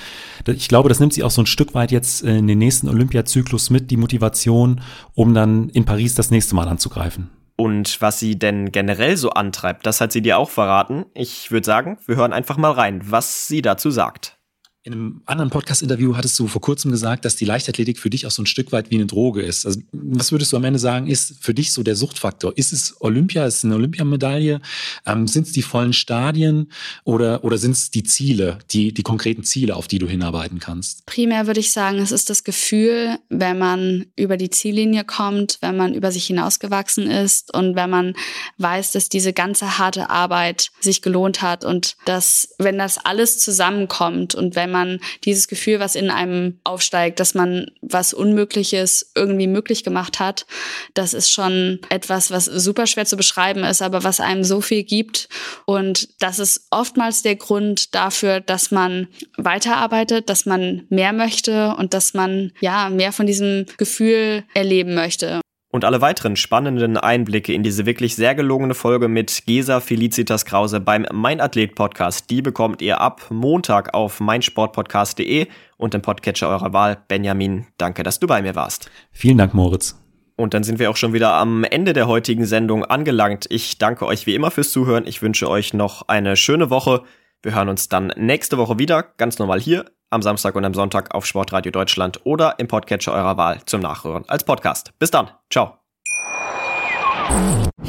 ich 0.47 0.69
glaube, 0.69 0.89
das 0.89 1.01
nimmt 1.01 1.13
sie 1.13 1.23
auch 1.23 1.31
so 1.31 1.43
ein 1.43 1.47
Stück 1.47 1.75
weit 1.75 1.93
jetzt 1.93 2.23
in 2.23 2.47
den 2.47 2.59
nächsten 2.59 2.89
Olympiazyklus 2.89 3.71
mit, 3.71 3.91
die 3.91 3.97
Motivation, 3.97 4.81
um 5.15 5.35
dann 5.35 5.69
in 5.69 5.85
Paris 5.85 6.15
das 6.15 6.31
nächste 6.31 6.55
Mal 6.55 6.69
anzugreifen. 6.69 7.31
Und 7.57 8.01
was 8.01 8.19
sie 8.19 8.39
denn 8.39 8.73
generell 8.73 9.17
so 9.17 9.31
antreibt, 9.31 9.87
das 9.87 10.01
hat 10.01 10.11
sie 10.11 10.23
dir 10.23 10.39
auch 10.39 10.51
verraten. 10.51 11.05
Ich 11.15 11.53
würde 11.53 11.65
sagen, 11.65 11.99
wir 12.07 12.17
hören 12.17 12.33
einfach 12.33 12.57
mal 12.57 12.73
rein, 12.73 13.01
was 13.05 13.47
sie 13.47 13.63
dazu 13.63 13.91
sagt. 13.91 14.39
In 14.87 14.93
einem 14.93 15.23
anderen 15.25 15.49
Podcast-Interview 15.49 16.15
hattest 16.15 16.39
du 16.39 16.47
vor 16.47 16.61
kurzem 16.61 16.91
gesagt, 16.91 17.25
dass 17.25 17.37
die 17.37 17.47
Leichtathletik 17.47 17.99
für 17.99 18.11
dich 18.11 18.27
auch 18.27 18.31
so 18.31 18.43
ein 18.43 18.47
Stück 18.47 18.71
weit 18.71 18.91
wie 18.91 18.97
eine 18.97 19.07
Droge 19.07 19.41
ist. 19.41 19.65
Also, 19.65 19.81
was 19.93 20.31
würdest 20.31 20.53
du 20.53 20.59
am 20.59 20.65
Ende 20.65 20.79
sagen, 20.79 21.07
ist 21.07 21.37
für 21.41 21.55
dich 21.55 21.73
so 21.73 21.83
der 21.83 21.97
Suchtfaktor? 21.97 22.53
Ist 22.57 22.75
es 22.75 22.95
Olympia? 23.01 23.47
Ist 23.47 23.57
es 23.57 23.65
eine 23.65 23.77
Olympiamedaille? 23.77 24.61
Ähm, 25.07 25.27
sind 25.27 25.47
es 25.47 25.55
die 25.55 25.63
vollen 25.63 25.95
Stadien 25.95 26.71
oder, 27.05 27.45
oder 27.45 27.57
sind 27.57 27.71
es 27.71 27.93
die 27.93 28.03
Ziele, 28.03 28.59
die, 28.73 28.93
die 28.93 29.03
konkreten 29.03 29.43
Ziele, 29.43 29.75
auf 29.75 29.89
die 29.89 29.99
du 29.99 30.07
hinarbeiten 30.07 30.59
kannst? 30.59 31.07
Primär 31.07 31.47
würde 31.47 31.61
ich 31.61 31.73
sagen, 31.73 31.97
es 31.97 32.13
ist 32.13 32.29
das 32.29 32.45
Gefühl, 32.45 33.17
wenn 33.31 33.59
man 33.59 34.05
über 34.17 34.37
die 34.37 34.51
Ziellinie 34.51 35.05
kommt, 35.05 35.57
wenn 35.63 35.79
man 35.79 35.95
über 35.95 36.13
sich 36.13 36.27
hinausgewachsen 36.27 37.11
ist 37.11 37.55
und 37.55 37.75
wenn 37.75 37.89
man 37.89 38.13
weiß, 38.59 38.93
dass 38.93 39.09
diese 39.09 39.33
ganze 39.33 39.79
harte 39.79 40.11
Arbeit 40.11 40.73
sich 40.81 41.01
gelohnt 41.01 41.41
hat 41.41 41.65
und 41.65 41.97
dass, 42.05 42.51
wenn 42.59 42.77
das 42.77 42.99
alles 42.99 43.39
zusammenkommt 43.39 44.35
und 44.35 44.55
wenn 44.55 44.74
man 44.75 45.01
dieses 45.25 45.49
Gefühl, 45.49 45.81
was 45.81 45.95
in 45.95 46.11
einem 46.11 46.59
aufsteigt, 46.65 47.21
dass 47.21 47.35
man 47.35 47.71
was 47.81 48.13
Unmögliches 48.13 49.13
irgendwie 49.15 49.47
möglich 49.47 49.85
gemacht 49.85 50.21
hat, 50.21 50.47
das 50.93 51.15
ist 51.15 51.31
schon 51.31 51.79
etwas, 51.89 52.31
was 52.31 52.45
super 52.45 52.87
schwer 52.87 53.07
zu 53.07 53.17
beschreiben 53.17 53.65
ist, 53.65 53.81
aber 53.81 54.05
was 54.05 54.21
einem 54.21 54.45
so 54.45 54.61
viel 54.61 54.83
gibt. 54.83 55.29
Und 55.65 56.09
das 56.21 56.39
ist 56.39 56.67
oftmals 56.71 57.23
der 57.23 57.37
Grund 57.37 57.95
dafür, 57.95 58.41
dass 58.41 58.71
man 58.71 59.09
weiterarbeitet, 59.37 60.29
dass 60.29 60.45
man 60.45 60.87
mehr 60.91 61.13
möchte 61.13 61.75
und 61.77 61.95
dass 61.95 62.15
man 62.15 62.53
ja 62.61 62.91
mehr 62.91 63.13
von 63.13 63.27
diesem 63.27 63.67
Gefühl 63.79 64.45
erleben 64.55 64.95
möchte. 64.95 65.44
Und 65.75 65.85
alle 65.85 66.01
weiteren 66.01 66.37
spannenden 66.37 66.97
Einblicke 66.97 67.53
in 67.53 67.65
diese 67.65 67.85
wirklich 67.85 68.15
sehr 68.15 68.37
gelungene 68.37 68.75
Folge 68.75 69.09
mit 69.09 69.43
Gesa 69.45 69.81
Felicitas 69.81 70.45
Krause 70.45 70.79
beim 70.79 71.05
Mein 71.13 71.41
Athlet 71.41 71.75
Podcast, 71.75 72.31
die 72.31 72.43
bekommt 72.43 72.81
ihr 72.81 73.01
ab 73.01 73.23
Montag 73.29 73.93
auf 73.93 74.21
meinsportpodcast.de 74.21 75.49
und 75.77 75.95
im 75.97 76.01
Podcatcher 76.01 76.49
eurer 76.49 76.73
Wahl. 76.73 76.99
Benjamin, 77.09 77.67
danke, 77.77 78.05
dass 78.05 78.21
du 78.21 78.29
bei 78.29 78.41
mir 78.41 78.55
warst. 78.55 78.89
Vielen 79.11 79.37
Dank, 79.37 79.53
Moritz. 79.53 80.01
Und 80.37 80.55
dann 80.55 80.63
sind 80.63 80.79
wir 80.79 80.91
auch 80.91 80.97
schon 80.97 81.13
wieder 81.13 81.33
am 81.33 81.65
Ende 81.65 81.93
der 81.93 82.07
heutigen 82.07 82.45
Sendung 82.45 82.85
angelangt. 82.85 83.47
Ich 83.49 83.77
danke 83.77 84.07
euch 84.07 84.29
wie 84.29 84.37
immer 84.37 84.53
fürs 84.53 84.71
Zuhören. 84.71 85.09
Ich 85.09 85.23
wünsche 85.23 85.51
euch 85.51 85.75
noch 85.75 86.07
eine 86.07 86.37
schöne 86.37 86.71
Woche. 86.71 87.03
Wir 87.45 87.55
hören 87.55 87.69
uns 87.69 87.91
dann 87.91 88.11
nächste 88.17 88.57
Woche 88.57 88.79
wieder, 88.79 89.03
ganz 89.03 89.39
normal 89.39 89.61
hier 89.61 89.85
am 90.09 90.23
Samstag 90.23 90.55
und 90.55 90.65
am 90.65 90.73
Sonntag 90.73 91.15
auf 91.15 91.27
Sportradio 91.27 91.71
Deutschland 91.71 92.21
oder 92.25 92.59
im 92.59 92.69
Podcatcher 92.69 93.13
eurer 93.13 93.37
Wahl 93.37 93.61
zum 93.67 93.83
Nachhören 93.83 94.25
als 94.29 94.45
Podcast. 94.45 94.93
Bis 94.99 95.11
dann. 95.11 95.29
Ciao. 95.51 95.77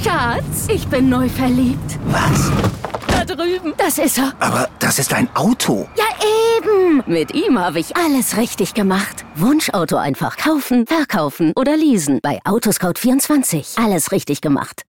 Schatz, 0.04 0.68
ich 0.68 0.86
bin 0.88 1.08
neu 1.08 1.30
verliebt. 1.30 2.00
Was? 2.08 2.52
Da 3.08 3.24
drüben. 3.24 3.74
Das 3.78 3.98
ist 3.98 4.18
er. 4.18 4.34
Aber 4.42 4.68
das 4.80 5.00
ist 5.00 5.14
ein 5.14 5.34
Auto. 5.36 5.88
Ja, 5.96 6.04
eben. 6.58 7.04
Mit 7.06 7.34
ihm 7.34 7.58
habe 7.58 7.80
ich 7.80 7.96
alles 7.96 8.36
richtig 8.36 8.74
gemacht. 8.74 9.24
Wunschauto 9.36 9.96
einfach 9.96 10.36
kaufen, 10.36 10.86
verkaufen 10.86 11.54
oder 11.56 11.78
leasen. 11.78 12.20
Bei 12.22 12.42
Autoscout24. 12.44 13.82
Alles 13.82 14.12
richtig 14.12 14.42
gemacht. 14.42 14.82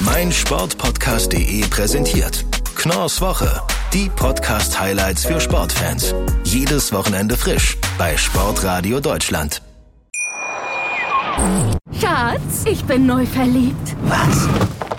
Mein 0.00 0.32
Sportpodcast.de 0.32 1.64
präsentiert 1.68 2.44
Knorrs 2.74 3.20
Woche. 3.20 3.62
Die 3.92 4.08
Podcast-Highlights 4.08 5.24
für 5.24 5.40
Sportfans. 5.40 6.14
Jedes 6.44 6.92
Wochenende 6.92 7.36
frisch 7.36 7.76
bei 7.98 8.16
Sportradio 8.16 9.00
Deutschland. 9.00 9.62
Schatz, 12.00 12.64
ich 12.64 12.84
bin 12.84 13.06
neu 13.06 13.26
verliebt. 13.26 13.96
Was? 14.04 14.48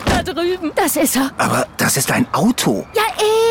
Da 0.06 0.24
drüben. 0.24 0.72
Das 0.76 0.96
ist 0.96 1.16
er. 1.16 1.32
Aber 1.38 1.68
das 1.78 1.98
ist 1.98 2.12
ein 2.12 2.28
Auto. 2.34 2.86
Ja, 2.96 3.04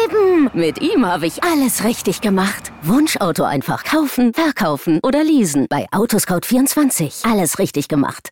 eben. 0.05 0.51
Mit 0.55 0.81
ihm 0.81 1.05
habe 1.05 1.27
ich 1.27 1.43
alles 1.43 1.85
richtig 1.85 2.21
gemacht. 2.21 2.73
Wunschauto 2.83 3.43
einfach 3.45 3.85
kaufen, 3.85 4.33
verkaufen 4.33 5.01
oder 5.03 5.23
leasen. 5.25 5.67
Bei 5.69 5.87
Autoscout24. 5.91 7.31
Alles 7.31 7.59
richtig 7.59 7.89
gemacht. 7.89 8.31